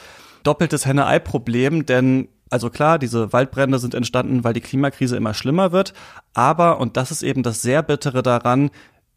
doppeltes 0.43 0.87
Henne-Ei-Problem, 0.87 1.87
denn 1.87 2.29
also 2.51 2.69
klar, 2.69 2.99
diese 2.99 3.33
Waldbrände 3.33 3.79
sind 3.79 3.95
entstanden, 3.95 4.45
weil 4.45 4.53
die 4.53 4.61
Klimakrise 4.61 5.17
immer 5.17 5.35
schlimmer 5.35 5.73
wird. 5.73 5.95
Aber, 6.35 6.81
und 6.81 6.97
das 6.97 7.11
ist 7.11 7.23
eben 7.23 7.43
das 7.43 7.63
sehr 7.63 7.83
bittere 7.83 8.23
daran, 8.23 8.71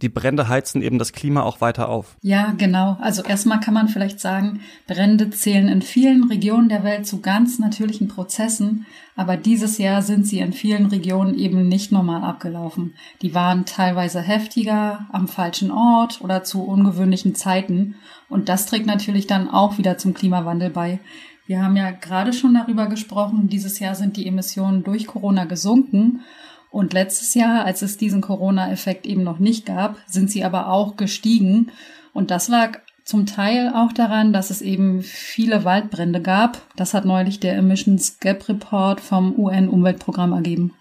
die 0.04 0.10
Brände 0.10 0.50
heizen 0.50 0.82
eben 0.82 1.00
das 1.00 1.14
Klima 1.14 1.44
auch 1.44 1.62
weiter 1.62 1.88
auf. 1.88 2.18
Ja, 2.22 2.54
genau. 2.58 2.98
Also 3.00 3.24
erstmal 3.24 3.62
kann 3.62 3.74
man 3.74 3.88
vielleicht 3.88 4.20
sagen, 4.20 4.60
Brände 4.86 5.30
zählen 5.30 5.70
in 5.70 5.82
vielen 5.82 6.26
Regionen 6.26 6.68
der 6.68 6.84
Welt 6.84 7.08
zu 7.08 7.22
ganz 7.22 7.58
natürlichen 7.58 8.10
Prozessen, 8.10 8.86
aber 9.16 9.38
dieses 9.38 9.78
Jahr 9.78 10.02
sind 10.02 10.28
sie 10.28 10.40
in 10.40 10.52
vielen 10.52 10.88
Regionen 10.88 11.36
eben 11.36 11.70
nicht 11.70 11.94
normal 11.94 12.24
abgelaufen. 12.24 12.96
Die 13.22 13.34
waren 13.34 13.66
teilweise 13.66 14.20
heftiger, 14.20 15.08
am 15.14 15.30
falschen 15.30 15.72
Ort 15.72 16.20
oder 16.22 16.44
zu 16.44 16.64
ungewöhnlichen 16.64 17.34
Zeiten 17.34 17.96
und 18.28 18.50
das 18.50 18.66
trägt 18.66 18.88
natürlich 18.88 19.26
dann 19.26 19.50
auch 19.50 19.78
wieder 19.78 19.98
zum 19.98 20.14
Klimawandel 20.14 20.70
bei. 20.70 21.00
Wir 21.46 21.64
haben 21.64 21.76
ja 21.76 21.92
gerade 21.92 22.34
schon 22.34 22.54
darüber 22.54 22.88
gesprochen, 22.88 23.50
dieses 23.50 23.80
Jahr 23.80 23.96
sind 23.96 24.18
die 24.18 24.28
Emissionen 24.28 24.84
durch 24.84 25.08
Corona 25.08 25.46
gesunken. 25.46 26.22
Und 26.70 26.94
letztes 26.94 27.36
Jahr, 27.36 27.66
als 27.66 27.82
es 27.82 27.98
diesen 27.98 28.22
Corona-Effekt 28.22 29.06
eben 29.06 29.24
noch 29.24 29.40
nicht 29.40 29.66
gab, 29.66 29.98
sind 30.08 30.32
sie 30.32 30.44
aber 30.44 30.70
auch 30.70 30.96
gestiegen. 30.96 31.72
Und 32.14 32.32
das 32.32 32.48
lag 32.48 32.80
zum 33.04 33.26
Teil 33.26 33.72
auch 33.76 33.92
daran, 33.92 34.34
dass 34.34 34.50
es 34.50 34.62
eben 34.62 35.04
viele 35.04 35.66
Waldbrände 35.66 36.22
gab. 36.22 36.62
Das 36.76 36.94
hat 36.94 37.06
neulich 37.06 37.40
der 37.40 37.56
Emissions 37.58 38.20
Gap 38.20 38.48
Report 38.48 39.02
vom 39.02 39.38
UN-Umweltprogramm 39.38 40.32
ergeben. 40.32 40.74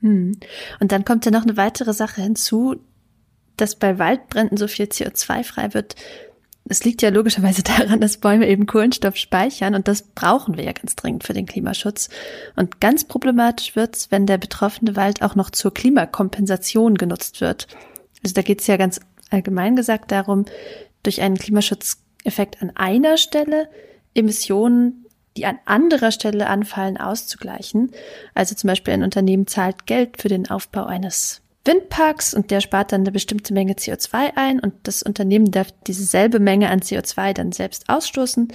Hm. 0.00 0.38
Und 0.80 0.92
dann 0.92 1.04
kommt 1.04 1.24
ja 1.24 1.30
noch 1.30 1.44
eine 1.44 1.56
weitere 1.56 1.94
Sache 1.94 2.20
hinzu, 2.20 2.76
dass 3.56 3.76
bei 3.76 3.98
Waldbränden 3.98 4.56
so 4.58 4.66
viel 4.66 4.86
CO2 4.86 5.44
frei 5.44 5.72
wird, 5.74 5.94
es 6.66 6.84
liegt 6.84 7.02
ja 7.02 7.10
logischerweise 7.10 7.62
daran, 7.78 8.00
dass 8.00 8.18
Bäume 8.18 8.48
eben 8.48 8.66
Kohlenstoff 8.66 9.16
speichern 9.16 9.74
und 9.74 9.88
das 9.88 10.02
brauchen 10.02 10.56
wir 10.56 10.64
ja 10.64 10.72
ganz 10.72 10.96
dringend 10.96 11.24
für 11.24 11.34
den 11.34 11.46
Klimaschutz. 11.46 12.08
Und 12.56 12.80
ganz 12.80 13.04
problematisch 13.04 13.76
wird's, 13.76 14.10
wenn 14.10 14.26
der 14.26 14.38
betroffene 14.38 14.96
Wald 14.96 15.22
auch 15.22 15.34
noch 15.34 15.50
zur 15.50 15.74
Klimakompensation 15.74 16.96
genutzt 16.96 17.40
wird. 17.40 17.68
Also 18.22 18.34
da 18.34 18.42
geht's 18.42 18.66
ja 18.66 18.76
ganz 18.76 19.00
allgemein 19.30 19.76
gesagt 19.76 20.10
darum, 20.12 20.46
durch 21.02 21.20
einen 21.20 21.36
Klimaschutzeffekt 21.36 22.62
an 22.62 22.72
einer 22.74 23.18
Stelle 23.18 23.68
Emissionen, 24.14 25.04
die 25.36 25.46
an 25.46 25.58
anderer 25.64 26.12
Stelle 26.12 26.46
anfallen, 26.46 26.96
auszugleichen. 26.96 27.90
Also 28.34 28.54
zum 28.54 28.68
Beispiel 28.68 28.94
ein 28.94 29.02
Unternehmen 29.02 29.46
zahlt 29.46 29.86
Geld 29.86 30.22
für 30.22 30.28
den 30.28 30.48
Aufbau 30.48 30.84
eines 30.84 31.42
Windparks 31.64 32.34
und 32.34 32.50
der 32.50 32.60
spart 32.60 32.92
dann 32.92 33.02
eine 33.02 33.12
bestimmte 33.12 33.54
Menge 33.54 33.74
CO2 33.74 34.32
ein 34.36 34.60
und 34.60 34.74
das 34.82 35.02
Unternehmen 35.02 35.50
darf 35.50 35.68
dieselbe 35.86 36.38
Menge 36.38 36.68
an 36.70 36.80
CO2 36.80 37.32
dann 37.32 37.52
selbst 37.52 37.88
ausstoßen. 37.88 38.48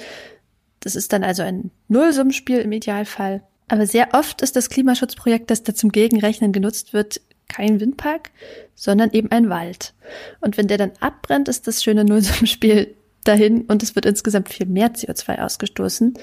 Das 0.79 0.95
ist 0.95 1.11
dann 1.11 1.23
also 1.23 1.43
ein 1.43 1.71
Nullsummenspiel 1.87 2.59
im 2.59 2.71
Idealfall. 2.71 3.43
Aber 3.67 3.85
sehr 3.85 4.09
oft 4.13 4.41
ist 4.41 4.55
das 4.55 4.69
Klimaschutzprojekt, 4.69 5.51
das 5.51 5.63
da 5.63 5.73
zum 5.73 5.91
Gegenrechnen 5.91 6.51
genutzt 6.51 6.93
wird, 6.93 7.21
kein 7.47 7.79
Windpark, 7.79 8.31
sondern 8.75 9.11
eben 9.11 9.31
ein 9.31 9.49
Wald. 9.49 9.93
Und 10.39 10.57
wenn 10.57 10.67
der 10.67 10.77
dann 10.77 10.91
abbrennt, 10.99 11.47
ist 11.47 11.67
das 11.67 11.83
schöne 11.83 12.05
Nullsummenspiel 12.05 12.95
dahin 13.23 13.63
und 13.63 13.83
es 13.83 13.95
wird 13.95 14.05
insgesamt 14.05 14.49
viel 14.49 14.65
mehr 14.65 14.93
CO2 14.93 15.39
ausgestoßen. 15.39 16.13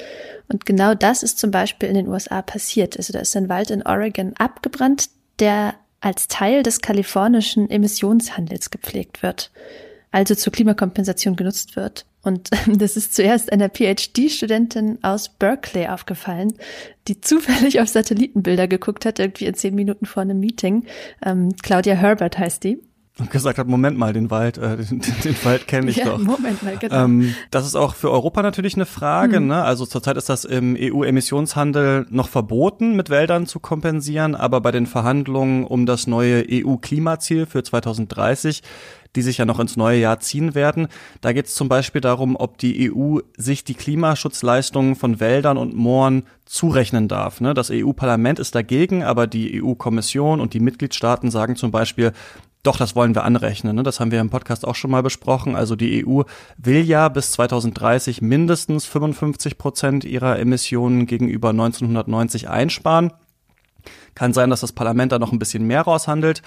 Und 0.49 0.66
genau 0.66 0.95
das 0.95 1.23
ist 1.23 1.38
zum 1.38 1.50
Beispiel 1.50 1.88
in 1.88 1.95
den 1.95 2.09
USA 2.09 2.43
passiert. 2.43 2.97
Also 2.97 3.12
da 3.12 3.21
ist 3.21 3.37
ein 3.37 3.49
Wald 3.49 3.71
in 3.71 3.83
Oregon 3.83 4.35
abgebrannt, 4.37 5.11
der 5.38 5.75
als 6.06 6.28
Teil 6.28 6.62
des 6.62 6.82
kalifornischen 6.82 7.68
Emissionshandels 7.68 8.70
gepflegt 8.70 9.25
wird, 9.25 9.50
also 10.12 10.36
zur 10.36 10.52
Klimakompensation 10.52 11.34
genutzt 11.34 11.75
wird. 11.75 12.06
Und 12.22 12.50
das 12.68 12.96
ist 12.96 13.12
zuerst 13.12 13.52
einer 13.52 13.68
PhD-Studentin 13.68 15.02
aus 15.02 15.28
Berkeley 15.28 15.88
aufgefallen, 15.88 16.54
die 17.08 17.20
zufällig 17.20 17.80
auf 17.80 17.88
Satellitenbilder 17.88 18.68
geguckt 18.68 19.04
hat, 19.04 19.18
irgendwie 19.18 19.46
in 19.46 19.54
zehn 19.54 19.75
Minuten 19.75 20.06
vor 20.06 20.22
einem 20.22 20.38
Meeting. 20.38 20.86
Ähm, 21.25 21.56
Claudia 21.60 21.96
Herbert 21.96 22.38
heißt 22.38 22.62
die 22.62 22.80
und 23.18 23.30
gesagt 23.30 23.58
hat, 23.58 23.66
Moment 23.66 23.96
mal, 23.96 24.12
den 24.12 24.30
Wald, 24.30 24.58
äh, 24.58 24.76
den, 24.90 25.00
den 25.00 25.37
Wald 25.44 25.66
kenne 25.66 25.90
ich 25.90 25.96
ja, 25.96 26.06
doch. 26.06 26.18
Moment 26.18 26.62
mal, 26.62 26.76
genau. 26.76 27.04
Ähm, 27.04 27.35
das 27.50 27.66
ist 27.66 27.75
auch 27.75 27.94
für 27.94 28.11
Europa 28.11 28.42
natürlich 28.42 28.75
eine 28.75 28.87
Frage. 28.87 29.40
Mhm. 29.40 29.49
Ne? 29.49 29.62
Also 29.62 29.87
zurzeit 29.87 30.16
ist 30.16 30.28
das 30.28 30.44
im 30.44 30.76
EU-Emissionshandel 30.78 32.06
noch 32.11 32.28
verboten, 32.28 32.94
mit 32.94 33.08
Wäldern 33.08 33.46
zu 33.46 33.58
kompensieren, 33.58 34.35
aber 34.35 34.61
bei 34.61 34.70
den 34.70 34.87
Verhandlungen 34.87 35.64
um 35.64 35.87
das 35.87 36.06
neue 36.06 36.44
EU-Klimaziel 36.49 37.46
für 37.46 37.62
2030 37.62 38.62
die 39.16 39.23
sich 39.23 39.38
ja 39.38 39.46
noch 39.46 39.58
ins 39.58 39.76
neue 39.76 39.99
Jahr 39.99 40.20
ziehen 40.20 40.54
werden. 40.54 40.88
Da 41.23 41.32
geht 41.32 41.46
es 41.46 41.54
zum 41.54 41.68
Beispiel 41.68 42.00
darum, 42.02 42.37
ob 42.37 42.58
die 42.58 42.92
EU 42.92 43.20
sich 43.37 43.64
die 43.64 43.75
Klimaschutzleistungen 43.75 44.94
von 44.94 45.20
Wäldern 45.20 45.56
und 45.56 45.75
Mooren 45.75 46.25
zurechnen 46.44 47.08
darf. 47.08 47.40
Ne? 47.40 47.54
Das 47.54 47.70
EU-Parlament 47.73 48.38
ist 48.38 48.54
dagegen, 48.54 49.02
aber 49.02 49.26
die 49.26 49.62
EU-Kommission 49.62 50.40
und 50.40 50.52
die 50.52 50.61
Mitgliedstaaten 50.61 51.30
sagen 51.30 51.56
zum 51.56 51.70
Beispiel, 51.70 52.12
doch, 52.66 52.76
das 52.76 52.96
wollen 52.96 53.14
wir 53.14 53.25
anrechnen. 53.25 53.76
Ne? 53.76 53.82
Das 53.82 54.00
haben 54.00 54.11
wir 54.11 54.20
im 54.20 54.30
Podcast 54.30 54.66
auch 54.66 54.75
schon 54.75 54.90
mal 54.90 55.02
besprochen. 55.02 55.54
Also 55.56 55.76
die 55.76 56.04
EU 56.06 56.23
will 56.56 56.82
ja 56.82 57.08
bis 57.08 57.32
2030 57.32 58.23
mindestens 58.23 58.87
55 58.87 59.58
Prozent 59.58 60.04
ihrer 60.04 60.38
Emissionen 60.38 61.06
gegenüber 61.06 61.50
1990 61.50 62.49
einsparen. 62.49 63.12
Kann 64.14 64.32
sein, 64.32 64.50
dass 64.50 64.62
das 64.62 64.73
Parlament 64.73 65.12
da 65.12 65.18
noch 65.18 65.32
ein 65.32 65.38
bisschen 65.38 65.66
mehr 65.66 65.82
raushandelt. 65.82 66.42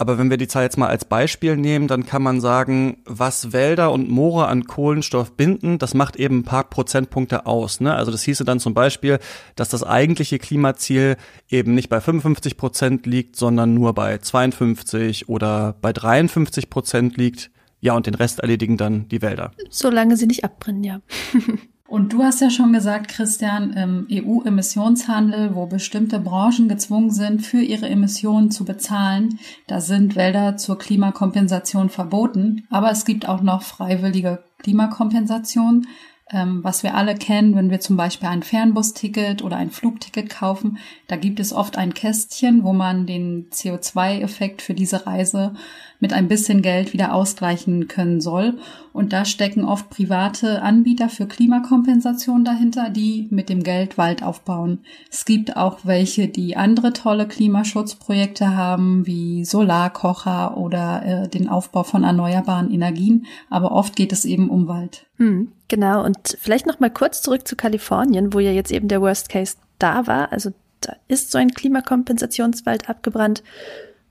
Aber 0.00 0.16
wenn 0.16 0.30
wir 0.30 0.38
die 0.38 0.48
Zahl 0.48 0.62
jetzt 0.62 0.78
mal 0.78 0.88
als 0.88 1.04
Beispiel 1.04 1.58
nehmen, 1.58 1.86
dann 1.86 2.06
kann 2.06 2.22
man 2.22 2.40
sagen, 2.40 3.02
was 3.04 3.52
Wälder 3.52 3.92
und 3.92 4.08
Moore 4.08 4.46
an 4.46 4.64
Kohlenstoff 4.64 5.36
binden, 5.36 5.76
das 5.76 5.92
macht 5.92 6.16
eben 6.16 6.38
ein 6.38 6.44
paar 6.44 6.64
Prozentpunkte 6.64 7.44
aus. 7.44 7.80
Ne? 7.80 7.94
Also 7.94 8.10
das 8.10 8.22
hieße 8.22 8.46
dann 8.46 8.60
zum 8.60 8.72
Beispiel, 8.72 9.18
dass 9.56 9.68
das 9.68 9.82
eigentliche 9.82 10.38
Klimaziel 10.38 11.18
eben 11.50 11.74
nicht 11.74 11.90
bei 11.90 12.00
55 12.00 12.56
Prozent 12.56 13.04
liegt, 13.04 13.36
sondern 13.36 13.74
nur 13.74 13.92
bei 13.92 14.16
52 14.16 15.28
oder 15.28 15.76
bei 15.82 15.92
53 15.92 16.70
Prozent 16.70 17.18
liegt. 17.18 17.50
Ja, 17.80 17.94
und 17.94 18.06
den 18.06 18.14
Rest 18.14 18.40
erledigen 18.40 18.78
dann 18.78 19.06
die 19.08 19.20
Wälder. 19.20 19.50
Solange 19.68 20.16
sie 20.16 20.26
nicht 20.26 20.44
abbrennen, 20.44 20.82
ja. 20.82 21.02
Und 21.90 22.12
du 22.12 22.22
hast 22.22 22.40
ja 22.40 22.50
schon 22.50 22.72
gesagt, 22.72 23.08
Christian, 23.08 23.72
im 23.72 24.06
EU-Emissionshandel, 24.08 25.56
wo 25.56 25.66
bestimmte 25.66 26.20
Branchen 26.20 26.68
gezwungen 26.68 27.10
sind, 27.10 27.42
für 27.44 27.60
ihre 27.60 27.88
Emissionen 27.88 28.52
zu 28.52 28.64
bezahlen, 28.64 29.40
da 29.66 29.80
sind 29.80 30.14
Wälder 30.14 30.56
zur 30.56 30.78
Klimakompensation 30.78 31.88
verboten. 31.88 32.64
Aber 32.70 32.92
es 32.92 33.04
gibt 33.04 33.28
auch 33.28 33.42
noch 33.42 33.62
freiwillige 33.62 34.38
Klimakompensation 34.58 35.88
ähm, 36.32 36.62
was 36.62 36.84
wir 36.84 36.94
alle 36.94 37.16
kennen, 37.16 37.56
wenn 37.56 37.70
wir 37.70 37.80
zum 37.80 37.96
Beispiel 37.96 38.28
ein 38.28 38.44
Fernbusticket 38.44 39.42
oder 39.42 39.56
ein 39.56 39.72
Flugticket 39.72 40.30
kaufen, 40.30 40.78
da 41.08 41.16
gibt 41.16 41.40
es 41.40 41.52
oft 41.52 41.76
ein 41.76 41.92
Kästchen, 41.92 42.62
wo 42.62 42.72
man 42.72 43.04
den 43.04 43.50
CO2-Effekt 43.50 44.62
für 44.62 44.74
diese 44.74 45.06
Reise 45.06 45.54
mit 46.00 46.12
ein 46.12 46.28
bisschen 46.28 46.62
Geld 46.62 46.92
wieder 46.92 47.14
ausgleichen 47.14 47.86
können 47.86 48.20
soll. 48.20 48.54
Und 48.92 49.12
da 49.12 49.24
stecken 49.24 49.64
oft 49.64 49.88
private 49.90 50.62
Anbieter 50.62 51.08
für 51.08 51.26
Klimakompensation 51.26 52.44
dahinter, 52.44 52.90
die 52.90 53.28
mit 53.30 53.48
dem 53.48 53.62
Geld 53.62 53.98
Wald 53.98 54.22
aufbauen. 54.22 54.80
Es 55.10 55.24
gibt 55.24 55.56
auch 55.56 55.80
welche, 55.84 56.26
die 56.26 56.56
andere 56.56 56.92
tolle 56.92 57.28
Klimaschutzprojekte 57.28 58.56
haben, 58.56 59.06
wie 59.06 59.44
Solarkocher 59.44 60.56
oder 60.56 61.02
äh, 61.04 61.28
den 61.28 61.48
Aufbau 61.48 61.84
von 61.84 62.02
erneuerbaren 62.02 62.72
Energien. 62.72 63.26
Aber 63.48 63.72
oft 63.72 63.94
geht 63.94 64.12
es 64.12 64.24
eben 64.24 64.50
um 64.50 64.66
Wald. 64.66 65.06
Hm. 65.18 65.52
Genau, 65.68 66.04
und 66.04 66.36
vielleicht 66.40 66.66
noch 66.66 66.80
mal 66.80 66.90
kurz 66.90 67.22
zurück 67.22 67.46
zu 67.46 67.54
Kalifornien, 67.54 68.32
wo 68.32 68.40
ja 68.40 68.50
jetzt 68.50 68.72
eben 68.72 68.88
der 68.88 69.00
Worst 69.00 69.28
Case 69.28 69.56
da 69.78 70.06
war. 70.08 70.32
Also 70.32 70.50
da 70.80 70.96
ist 71.08 71.30
so 71.30 71.38
ein 71.38 71.52
Klimakompensationswald 71.52 72.88
abgebrannt. 72.88 73.42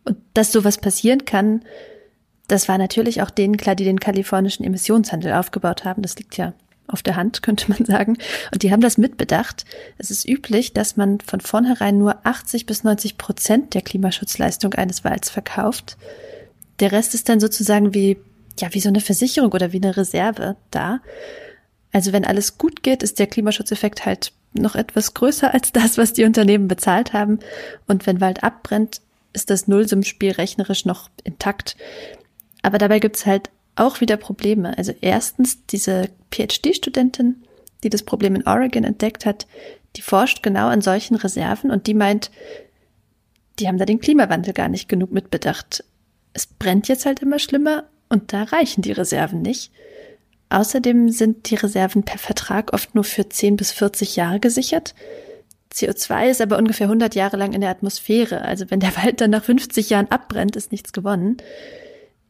Und 0.05 0.17
dass 0.33 0.51
sowas 0.51 0.77
passieren 0.77 1.25
kann, 1.25 1.63
das 2.47 2.67
war 2.67 2.77
natürlich 2.77 3.21
auch 3.21 3.29
denen 3.29 3.57
klar, 3.57 3.75
die 3.75 3.83
den 3.83 3.99
kalifornischen 3.99 4.65
Emissionshandel 4.65 5.33
aufgebaut 5.33 5.85
haben. 5.85 6.01
Das 6.01 6.17
liegt 6.17 6.35
ja 6.35 6.53
auf 6.87 7.03
der 7.03 7.15
Hand, 7.15 7.41
könnte 7.43 7.69
man 7.69 7.85
sagen. 7.85 8.17
Und 8.51 8.63
die 8.63 8.71
haben 8.71 8.81
das 8.81 8.97
mitbedacht. 8.97 9.65
Es 9.97 10.11
ist 10.11 10.27
üblich, 10.27 10.73
dass 10.73 10.97
man 10.97 11.19
von 11.21 11.41
vornherein 11.41 11.97
nur 11.97 12.25
80 12.25 12.65
bis 12.65 12.83
90 12.83 13.17
Prozent 13.17 13.73
der 13.73 13.81
Klimaschutzleistung 13.81 14.73
eines 14.73 15.03
Walds 15.03 15.29
verkauft. 15.29 15.97
Der 16.79 16.91
Rest 16.91 17.13
ist 17.13 17.29
dann 17.29 17.39
sozusagen 17.39 17.93
wie, 17.93 18.17
ja, 18.59 18.73
wie 18.73 18.79
so 18.79 18.89
eine 18.89 19.01
Versicherung 19.01 19.51
oder 19.51 19.71
wie 19.71 19.81
eine 19.81 19.95
Reserve 19.95 20.55
da. 20.71 21.01
Also 21.91 22.13
wenn 22.13 22.25
alles 22.25 22.57
gut 22.57 22.83
geht, 22.83 23.03
ist 23.03 23.19
der 23.19 23.27
Klimaschutzeffekt 23.27 24.05
halt 24.05 24.31
noch 24.53 24.75
etwas 24.75 25.13
größer 25.13 25.53
als 25.53 25.71
das, 25.71 25.97
was 25.97 26.13
die 26.13 26.23
Unternehmen 26.23 26.67
bezahlt 26.67 27.13
haben. 27.13 27.39
Und 27.87 28.07
wenn 28.07 28.21
Wald 28.21 28.43
abbrennt, 28.43 29.01
ist 29.33 29.50
das 29.50 29.67
Nullsummspiel 29.67 30.31
rechnerisch 30.31 30.86
noch 30.86 31.09
intakt. 31.24 31.75
Aber 32.62 32.77
dabei 32.77 33.00
gibt's 33.00 33.25
halt 33.25 33.50
auch 33.75 34.01
wieder 34.01 34.17
Probleme. 34.17 34.77
Also 34.77 34.93
erstens 35.01 35.65
diese 35.65 36.09
PhD-Studentin, 36.31 37.43
die 37.83 37.89
das 37.89 38.03
Problem 38.03 38.36
in 38.36 38.48
Oregon 38.48 38.83
entdeckt 38.83 39.25
hat, 39.25 39.48
die 39.95 40.01
forscht 40.01 40.43
genau 40.43 40.67
an 40.67 40.81
solchen 40.81 41.15
Reserven 41.15 41.71
und 41.71 41.88
die 41.88 41.93
meint, 41.93 42.29
die 43.59 43.67
haben 43.67 43.77
da 43.77 43.86
den 43.86 44.00
Klimawandel 44.00 44.53
gar 44.53 44.69
nicht 44.69 44.89
genug 44.89 45.12
mitbedacht. 45.12 45.83
Es 46.33 46.45
brennt 46.45 46.88
jetzt 46.88 47.05
halt 47.05 47.21
immer 47.21 47.39
schlimmer 47.39 47.86
und 48.09 48.33
da 48.33 48.43
reichen 48.43 48.81
die 48.81 48.91
Reserven 48.91 49.41
nicht. 49.41 49.71
Außerdem 50.50 51.09
sind 51.09 51.50
die 51.50 51.55
Reserven 51.55 52.03
per 52.03 52.17
Vertrag 52.17 52.74
oft 52.74 52.95
nur 52.95 53.03
für 53.03 53.29
10 53.29 53.55
bis 53.55 53.71
40 53.71 54.15
Jahre 54.15 54.39
gesichert. 54.39 54.95
CO2 55.73 56.29
ist 56.29 56.41
aber 56.41 56.57
ungefähr 56.57 56.88
100 56.88 57.15
Jahre 57.15 57.38
lang 57.38 57.53
in 57.53 57.61
der 57.61 57.69
Atmosphäre. 57.69 58.41
Also 58.41 58.69
wenn 58.69 58.79
der 58.79 58.95
Wald 58.97 59.21
dann 59.21 59.31
nach 59.31 59.43
50 59.43 59.89
Jahren 59.89 60.09
abbrennt, 60.09 60.55
ist 60.55 60.71
nichts 60.71 60.93
gewonnen. 60.93 61.38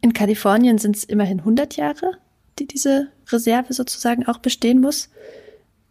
In 0.01 0.13
Kalifornien 0.13 0.77
sind 0.77 0.95
es 0.95 1.03
immerhin 1.03 1.39
100 1.39 1.75
Jahre, 1.75 2.17
die 2.57 2.67
diese 2.67 3.07
Reserve 3.31 3.73
sozusagen 3.73 4.27
auch 4.27 4.39
bestehen 4.39 4.81
muss. 4.81 5.09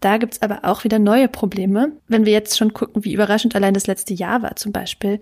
Da 0.00 0.18
gibt's 0.18 0.42
aber 0.42 0.64
auch 0.64 0.84
wieder 0.84 0.98
neue 0.98 1.28
Probleme. 1.28 1.92
Wenn 2.06 2.24
wir 2.24 2.32
jetzt 2.32 2.56
schon 2.56 2.72
gucken, 2.72 3.04
wie 3.04 3.14
überraschend 3.14 3.56
allein 3.56 3.74
das 3.74 3.86
letzte 3.86 4.14
Jahr 4.14 4.42
war 4.42 4.56
zum 4.56 4.72
Beispiel, 4.72 5.20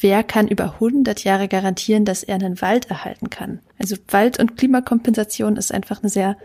wer 0.00 0.24
kann 0.24 0.48
über 0.48 0.74
100 0.74 1.22
Jahre 1.24 1.46
garantieren, 1.48 2.04
dass 2.04 2.22
er 2.22 2.34
einen 2.34 2.60
Wald 2.60 2.90
erhalten 2.90 3.30
kann? 3.30 3.60
Also 3.78 3.96
Wald- 4.08 4.40
und 4.40 4.56
Klimakompensation 4.56 5.56
ist 5.56 5.72
einfach 5.72 6.02
eine 6.02 6.10
sehr 6.10 6.36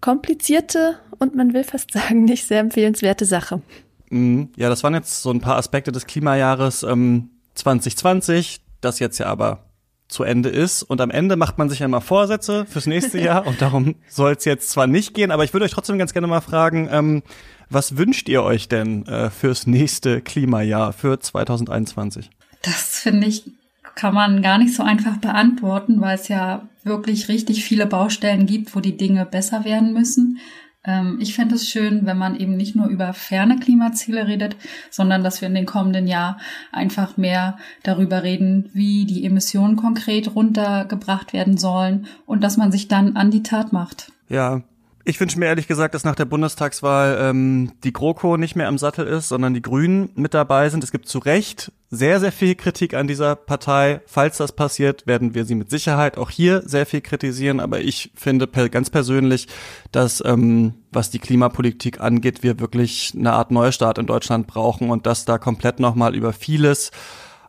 komplizierte 0.00 0.98
und 1.18 1.34
man 1.34 1.54
will 1.54 1.64
fast 1.64 1.92
sagen 1.92 2.24
nicht 2.24 2.46
sehr 2.46 2.60
empfehlenswerte 2.60 3.24
Sache. 3.24 3.62
Mhm. 4.10 4.50
Ja, 4.56 4.68
das 4.68 4.82
waren 4.82 4.94
jetzt 4.94 5.22
so 5.22 5.30
ein 5.30 5.40
paar 5.40 5.56
Aspekte 5.56 5.92
des 5.92 6.06
Klimajahres 6.06 6.82
ähm, 6.82 7.30
2020, 7.54 8.60
das 8.80 8.98
jetzt 8.98 9.18
ja 9.18 9.26
aber 9.26 9.64
zu 10.08 10.22
Ende 10.22 10.48
ist. 10.48 10.82
Und 10.82 11.00
am 11.00 11.10
Ende 11.10 11.36
macht 11.36 11.58
man 11.58 11.68
sich 11.68 11.80
ja 11.80 11.86
immer 11.86 12.00
Vorsätze 12.00 12.66
fürs 12.66 12.86
nächste 12.86 13.20
Jahr 13.20 13.46
und 13.46 13.60
darum 13.60 13.96
soll 14.08 14.32
es 14.32 14.44
jetzt 14.44 14.70
zwar 14.70 14.86
nicht 14.86 15.14
gehen, 15.14 15.30
aber 15.30 15.44
ich 15.44 15.52
würde 15.52 15.64
euch 15.64 15.72
trotzdem 15.72 15.98
ganz 15.98 16.12
gerne 16.12 16.26
mal 16.26 16.40
fragen, 16.40 16.88
ähm, 16.90 17.22
was 17.70 17.96
wünscht 17.96 18.28
ihr 18.28 18.42
euch 18.42 18.68
denn 18.68 19.06
äh, 19.06 19.30
fürs 19.30 19.66
nächste 19.66 20.20
Klimajahr, 20.20 20.92
für 20.92 21.18
2021? 21.18 22.30
Das 22.62 22.98
finde 23.00 23.26
ich, 23.26 23.50
kann 23.94 24.14
man 24.14 24.42
gar 24.42 24.58
nicht 24.58 24.74
so 24.74 24.82
einfach 24.82 25.16
beantworten, 25.16 26.00
weil 26.00 26.16
es 26.16 26.28
ja 26.28 26.68
wirklich 26.82 27.28
richtig 27.28 27.64
viele 27.64 27.86
Baustellen 27.86 28.46
gibt, 28.46 28.76
wo 28.76 28.80
die 28.80 28.96
Dinge 28.96 29.24
besser 29.24 29.64
werden 29.64 29.92
müssen. 29.92 30.38
Ähm, 30.84 31.18
ich 31.20 31.34
fände 31.34 31.54
es 31.54 31.68
schön, 31.68 32.06
wenn 32.06 32.18
man 32.18 32.36
eben 32.36 32.56
nicht 32.56 32.76
nur 32.76 32.86
über 32.86 33.12
ferne 33.12 33.58
Klimaziele 33.58 34.26
redet, 34.26 34.56
sondern 34.90 35.24
dass 35.24 35.40
wir 35.40 35.48
in 35.48 35.54
den 35.54 35.66
kommenden 35.66 36.06
Jahren 36.06 36.36
einfach 36.72 37.16
mehr 37.16 37.58
darüber 37.82 38.22
reden, 38.22 38.70
wie 38.72 39.04
die 39.04 39.24
Emissionen 39.24 39.76
konkret 39.76 40.34
runtergebracht 40.34 41.32
werden 41.32 41.56
sollen 41.56 42.06
und 42.26 42.42
dass 42.42 42.56
man 42.56 42.72
sich 42.72 42.88
dann 42.88 43.16
an 43.16 43.30
die 43.30 43.42
Tat 43.42 43.72
macht. 43.72 44.12
Ja, 44.28 44.62
ich 45.04 45.20
wünsche 45.20 45.38
mir 45.38 45.46
ehrlich 45.46 45.68
gesagt, 45.68 45.94
dass 45.94 46.04
nach 46.04 46.14
der 46.14 46.24
Bundestagswahl 46.24 47.18
ähm, 47.20 47.72
die 47.84 47.92
GroKo 47.92 48.38
nicht 48.38 48.56
mehr 48.56 48.68
am 48.68 48.78
Sattel 48.78 49.06
ist, 49.06 49.28
sondern 49.28 49.52
die 49.52 49.60
Grünen 49.60 50.10
mit 50.14 50.32
dabei 50.32 50.70
sind. 50.70 50.82
Es 50.82 50.92
gibt 50.92 51.08
zu 51.08 51.18
Recht 51.18 51.72
sehr, 51.90 52.20
sehr 52.20 52.32
viel 52.32 52.54
Kritik 52.54 52.94
an 52.94 53.06
dieser 53.06 53.36
Partei. 53.36 54.00
Falls 54.06 54.38
das 54.38 54.52
passiert, 54.52 55.06
werden 55.06 55.34
wir 55.34 55.44
sie 55.44 55.54
mit 55.54 55.68
Sicherheit 55.68 56.16
auch 56.16 56.30
hier 56.30 56.62
sehr 56.64 56.86
viel 56.86 57.02
kritisieren. 57.02 57.60
Aber 57.60 57.80
ich 57.80 58.12
finde 58.14 58.46
per, 58.46 58.70
ganz 58.70 58.88
persönlich, 58.88 59.46
dass 59.92 60.22
ähm, 60.24 60.74
was 60.90 61.10
die 61.10 61.18
Klimapolitik 61.18 62.00
angeht, 62.00 62.42
wir 62.42 62.58
wirklich 62.58 63.12
eine 63.14 63.34
Art 63.34 63.50
Neustart 63.50 63.98
in 63.98 64.06
Deutschland 64.06 64.46
brauchen 64.46 64.90
und 64.90 65.06
dass 65.06 65.26
da 65.26 65.36
komplett 65.36 65.80
nochmal 65.80 66.14
über 66.14 66.32
vieles 66.32 66.90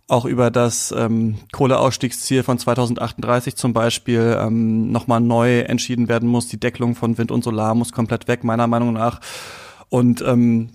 auch 0.07 0.25
über 0.25 0.51
das 0.51 0.93
ähm, 0.95 1.35
Kohleausstiegsziel 1.51 2.43
von 2.43 2.59
2038 2.59 3.55
zum 3.55 3.73
Beispiel 3.73 4.37
ähm, 4.39 4.91
nochmal 4.91 5.19
neu 5.19 5.61
entschieden 5.61 6.07
werden 6.07 6.29
muss. 6.29 6.47
Die 6.47 6.59
Deckelung 6.59 6.95
von 6.95 7.17
Wind 7.17 7.31
und 7.31 7.43
Solar 7.43 7.73
muss 7.73 7.91
komplett 7.91 8.27
weg, 8.27 8.43
meiner 8.43 8.67
Meinung 8.67 8.93
nach. 8.93 9.19
Und 9.89 10.21
ähm, 10.21 10.69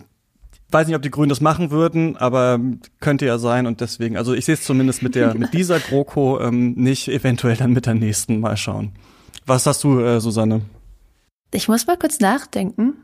weiß 0.71 0.87
nicht, 0.87 0.97
ob 0.97 1.03
die 1.03 1.11
Grünen 1.11 1.29
das 1.29 1.41
machen 1.41 1.71
würden, 1.71 2.17
aber 2.17 2.59
könnte 3.01 3.27
ja 3.27 3.39
sein 3.39 3.67
und 3.67 3.81
deswegen, 3.81 4.17
also 4.17 4.35
ich 4.35 4.45
sehe 4.45 4.55
es 4.55 4.65
zumindest 4.65 5.03
mit 5.03 5.15
der 5.15 5.35
mit 5.39 5.53
dieser 5.53 5.79
GroKo 5.79 6.41
ähm, 6.41 6.73
nicht, 6.73 7.09
eventuell 7.09 7.57
dann 7.57 7.73
mit 7.73 7.87
der 7.87 7.95
nächsten 7.95 8.41
mal 8.41 8.57
schauen. 8.57 8.93
Was 9.47 9.67
hast 9.67 9.85
du, 9.85 10.01
äh, 10.01 10.21
Susanne? 10.21 10.63
Ich 11.53 11.69
muss 11.69 11.87
mal 11.87 11.97
kurz 11.97 12.21
nachdenken. 12.21 12.95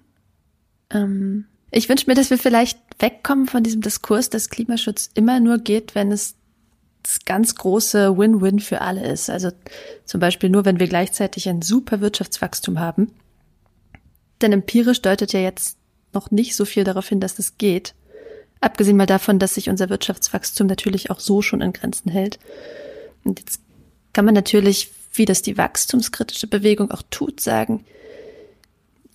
Ähm, 0.90 1.46
ich 1.70 1.88
wünsche 1.88 2.08
mir, 2.08 2.14
dass 2.14 2.30
wir 2.30 2.38
vielleicht 2.38 2.78
wegkommen 2.98 3.46
von 3.46 3.62
diesem 3.62 3.80
Diskurs, 3.80 4.30
dass 4.30 4.50
Klimaschutz 4.50 5.10
immer 5.14 5.40
nur 5.40 5.58
geht, 5.58 5.94
wenn 5.94 6.12
es 6.12 6.34
das 7.02 7.24
ganz 7.24 7.54
große 7.54 8.16
Win-Win 8.18 8.60
für 8.60 8.80
alle 8.80 9.06
ist. 9.06 9.30
Also 9.30 9.50
zum 10.04 10.20
Beispiel 10.20 10.50
nur, 10.50 10.64
wenn 10.64 10.80
wir 10.80 10.88
gleichzeitig 10.88 11.48
ein 11.48 11.62
super 11.62 12.00
Wirtschaftswachstum 12.00 12.80
haben. 12.80 13.12
Denn 14.40 14.52
empirisch 14.52 15.02
deutet 15.02 15.32
ja 15.32 15.40
jetzt 15.40 15.78
noch 16.12 16.30
nicht 16.30 16.56
so 16.56 16.64
viel 16.64 16.84
darauf 16.84 17.08
hin, 17.08 17.20
dass 17.20 17.36
das 17.36 17.58
geht. 17.58 17.94
Abgesehen 18.60 18.96
mal 18.96 19.06
davon, 19.06 19.38
dass 19.38 19.54
sich 19.54 19.68
unser 19.68 19.88
Wirtschaftswachstum 19.88 20.66
natürlich 20.66 21.10
auch 21.10 21.20
so 21.20 21.42
schon 21.42 21.60
in 21.60 21.72
Grenzen 21.72 22.10
hält. 22.10 22.38
Und 23.24 23.38
jetzt 23.40 23.60
kann 24.12 24.24
man 24.24 24.34
natürlich, 24.34 24.90
wie 25.12 25.26
das 25.26 25.42
die 25.42 25.58
wachstumskritische 25.58 26.46
Bewegung 26.46 26.90
auch 26.90 27.02
tut, 27.10 27.40
sagen, 27.40 27.84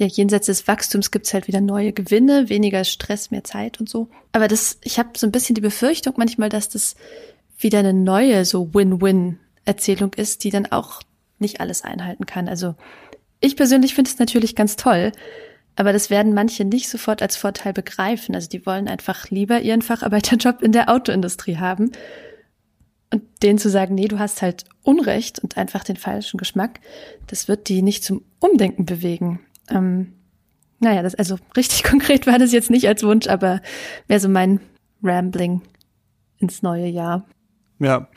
ja, 0.01 0.07
jenseits 0.07 0.47
des 0.47 0.67
Wachstums 0.67 1.11
gibt's 1.11 1.31
halt 1.31 1.47
wieder 1.47 1.61
neue 1.61 1.93
Gewinne, 1.93 2.49
weniger 2.49 2.83
Stress, 2.85 3.29
mehr 3.29 3.43
Zeit 3.43 3.79
und 3.79 3.87
so. 3.87 4.07
Aber 4.31 4.47
das, 4.47 4.79
ich 4.83 4.97
habe 4.97 5.11
so 5.15 5.27
ein 5.27 5.31
bisschen 5.31 5.53
die 5.53 5.61
Befürchtung 5.61 6.15
manchmal, 6.17 6.49
dass 6.49 6.69
das 6.69 6.95
wieder 7.59 7.77
eine 7.79 7.93
neue 7.93 8.43
so 8.45 8.73
Win-Win-Erzählung 8.73 10.15
ist, 10.15 10.43
die 10.43 10.49
dann 10.49 10.65
auch 10.65 11.01
nicht 11.37 11.61
alles 11.61 11.83
einhalten 11.83 12.25
kann. 12.25 12.49
Also 12.49 12.73
ich 13.41 13.55
persönlich 13.55 13.93
finde 13.93 14.09
es 14.09 14.17
natürlich 14.17 14.55
ganz 14.55 14.75
toll, 14.75 15.11
aber 15.75 15.93
das 15.93 16.09
werden 16.09 16.33
manche 16.33 16.65
nicht 16.65 16.89
sofort 16.89 17.21
als 17.21 17.37
Vorteil 17.37 17.71
begreifen. 17.71 18.33
Also 18.33 18.49
die 18.49 18.65
wollen 18.65 18.87
einfach 18.87 19.29
lieber 19.29 19.61
ihren 19.61 19.83
Facharbeiterjob 19.83 20.63
in 20.63 20.71
der 20.71 20.89
Autoindustrie 20.89 21.57
haben. 21.57 21.91
Und 23.13 23.21
denen 23.43 23.59
zu 23.59 23.69
sagen, 23.69 23.93
nee, 23.93 24.07
du 24.07 24.17
hast 24.17 24.41
halt 24.41 24.63
Unrecht 24.81 25.37
und 25.37 25.57
einfach 25.57 25.83
den 25.83 25.97
falschen 25.97 26.39
Geschmack, 26.39 26.79
das 27.27 27.47
wird 27.47 27.69
die 27.69 27.83
nicht 27.83 28.03
zum 28.03 28.23
Umdenken 28.39 28.87
bewegen. 28.87 29.41
Ähm, 29.71 30.13
naja, 30.79 31.03
das, 31.03 31.15
also 31.15 31.37
richtig 31.55 31.83
konkret 31.89 32.27
war 32.27 32.39
das 32.39 32.51
jetzt 32.51 32.69
nicht 32.69 32.87
als 32.87 33.03
Wunsch, 33.03 33.27
aber 33.27 33.61
wäre 34.07 34.19
so 34.19 34.29
mein 34.29 34.59
Rambling 35.03 35.61
ins 36.37 36.61
neue 36.61 36.87
Jahr. 36.87 37.25
Ja, 37.81 38.07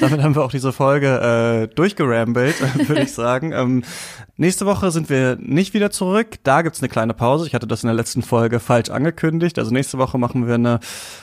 damit 0.00 0.22
haben 0.22 0.34
wir 0.34 0.42
auch 0.42 0.50
diese 0.50 0.72
Folge 0.72 1.68
äh, 1.68 1.74
durchgerambelt, 1.74 2.54
würde 2.88 3.02
ich 3.02 3.12
sagen. 3.12 3.52
Ähm, 3.52 3.84
nächste 4.38 4.64
Woche 4.64 4.90
sind 4.90 5.10
wir 5.10 5.36
nicht 5.36 5.74
wieder 5.74 5.90
zurück. 5.90 6.36
Da 6.42 6.62
gibt's 6.62 6.80
eine 6.80 6.88
kleine 6.88 7.12
Pause. 7.12 7.46
Ich 7.46 7.54
hatte 7.54 7.66
das 7.66 7.82
in 7.82 7.88
der 7.88 7.96
letzten 7.96 8.22
Folge 8.22 8.60
falsch 8.60 8.88
angekündigt. 8.88 9.58
Also 9.58 9.72
nächste 9.72 9.98
Woche 9.98 10.16
machen 10.16 10.46
wir 10.46 10.54
eine 10.54 10.80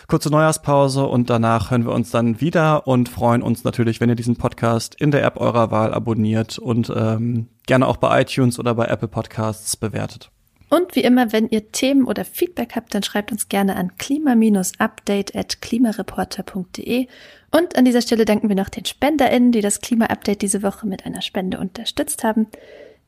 kurze 0.08 0.30
Neujahrspause 0.30 1.06
und 1.06 1.32
danach 1.32 1.72
hören 1.72 1.86
wir 1.86 1.94
uns 1.94 2.12
dann 2.12 2.40
wieder 2.40 2.86
und 2.86 3.10
freuen 3.10 3.42
uns 3.42 3.64
natürlich, 3.64 4.00
wenn 4.00 4.10
ihr 4.10 4.16
diesen 4.16 4.36
Podcast 4.36 4.94
in 4.94 5.10
der 5.10 5.24
App 5.24 5.38
eurer 5.38 5.72
Wahl 5.72 5.92
abonniert 5.92 6.60
und 6.60 6.94
ähm, 6.96 7.48
gerne 7.66 7.88
auch 7.88 7.98
bei 7.98 8.22
iTunes 8.22 8.60
oder 8.60 8.76
bei 8.76 8.86
Apple 8.86 9.08
Podcasts 9.08 9.76
bewertet. 9.76 10.30
Und 10.72 10.96
wie 10.96 11.04
immer, 11.04 11.34
wenn 11.34 11.50
ihr 11.50 11.74
Themen 11.74 12.06
oder 12.06 12.24
Feedback 12.24 12.78
habt, 12.78 12.96
dann 12.96 13.04
schreibt 13.04 13.34
uns 13.34 13.50
gerne 13.50 13.76
an 13.76 13.98
klima-update 13.98 15.36
at 15.36 15.62
klimareporter.de. 15.62 17.08
Und 17.52 17.76
an 17.76 17.84
dieser 17.84 18.02
Stelle 18.02 18.24
danken 18.24 18.48
wir 18.48 18.56
noch 18.56 18.70
den 18.70 18.86
SpenderInnen, 18.86 19.52
die 19.52 19.60
das 19.60 19.82
Klima-Update 19.82 20.42
diese 20.42 20.64
Woche 20.64 20.88
mit 20.88 21.06
einer 21.06 21.22
Spende 21.22 21.60
unterstützt 21.60 22.24
haben. 22.24 22.48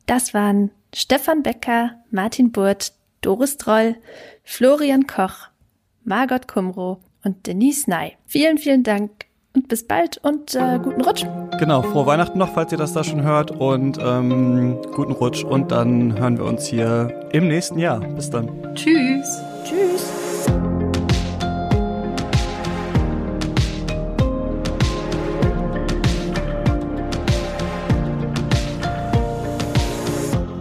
Das 0.08 0.34
waren 0.34 0.72
Stefan 0.94 1.42
Becker, 1.42 1.92
Martin 2.12 2.52
Burt, 2.52 2.92
Doris 3.22 3.56
Droll, 3.56 3.96
Florian 4.44 5.08
Koch, 5.08 5.48
Margot 6.04 6.50
Kumro 6.50 7.00
und 7.24 7.48
Denise 7.48 7.90
Ney. 7.90 8.18
Vielen, 8.26 8.58
vielen 8.58 8.84
Dank 8.84 9.12
und 9.54 9.70
bis 9.70 9.88
bald 9.88 10.18
und 10.18 10.54
äh, 10.56 10.80
guten 10.84 11.02
Rutsch. 11.02 11.26
Genau, 11.60 11.82
frohe 11.82 12.06
Weihnachten 12.06 12.38
noch, 12.40 12.50
falls 12.54 12.72
ihr 12.72 12.78
das 12.78 12.94
da 12.94 13.04
schon 13.04 13.24
hört 13.24 13.52
und 13.52 13.98
ähm, 14.02 14.80
guten 14.94 15.14
Rutsch 15.14 15.44
und 15.44 15.72
dann 15.72 16.18
hören 16.18 16.38
wir 16.38 16.46
uns 16.46 16.66
hier 16.66 17.14
im 17.32 17.48
nächsten 17.48 17.80
Jahr. 17.80 18.00
Bis 18.00 18.30
dann. 18.30 18.50
Tschüss. 18.76 19.42
Tschüss. 19.64 20.12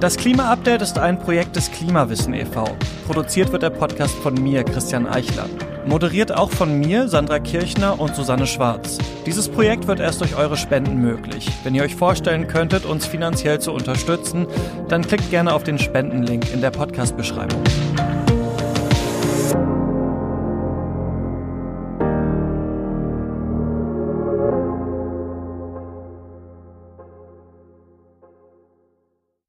Das 0.02 0.16
Klima-Update 0.16 0.82
ist 0.82 0.98
ein 0.98 1.16
Projekt 1.16 1.54
des 1.54 1.70
Klimawissen 1.70 2.34
e.V. 2.34 2.64
Produziert 3.06 3.52
wird 3.52 3.62
der 3.62 3.70
Podcast 3.70 4.14
von 4.16 4.34
mir, 4.34 4.64
Christian 4.64 5.06
Eichler. 5.06 5.46
Moderiert 5.86 6.32
auch 6.32 6.50
von 6.50 6.78
mir, 6.78 7.08
Sandra 7.08 7.38
Kirchner 7.38 7.98
und 7.98 8.14
Susanne 8.14 8.46
Schwarz. 8.46 8.98
Dieses 9.26 9.48
Projekt 9.48 9.86
wird 9.88 10.00
erst 10.00 10.20
durch 10.20 10.36
eure 10.36 10.56
Spenden 10.56 11.00
möglich. 11.00 11.48
Wenn 11.64 11.74
ihr 11.74 11.82
euch 11.82 11.96
vorstellen 11.96 12.46
könntet, 12.46 12.86
uns 12.86 13.06
finanziell 13.06 13.60
zu 13.60 13.72
unterstützen, 13.72 14.46
dann 14.88 15.02
klickt 15.02 15.30
gerne 15.30 15.52
auf 15.52 15.64
den 15.64 15.78
Spendenlink 15.78 16.52
in 16.52 16.60
der 16.60 16.70
Podcast-Beschreibung. 16.70 17.62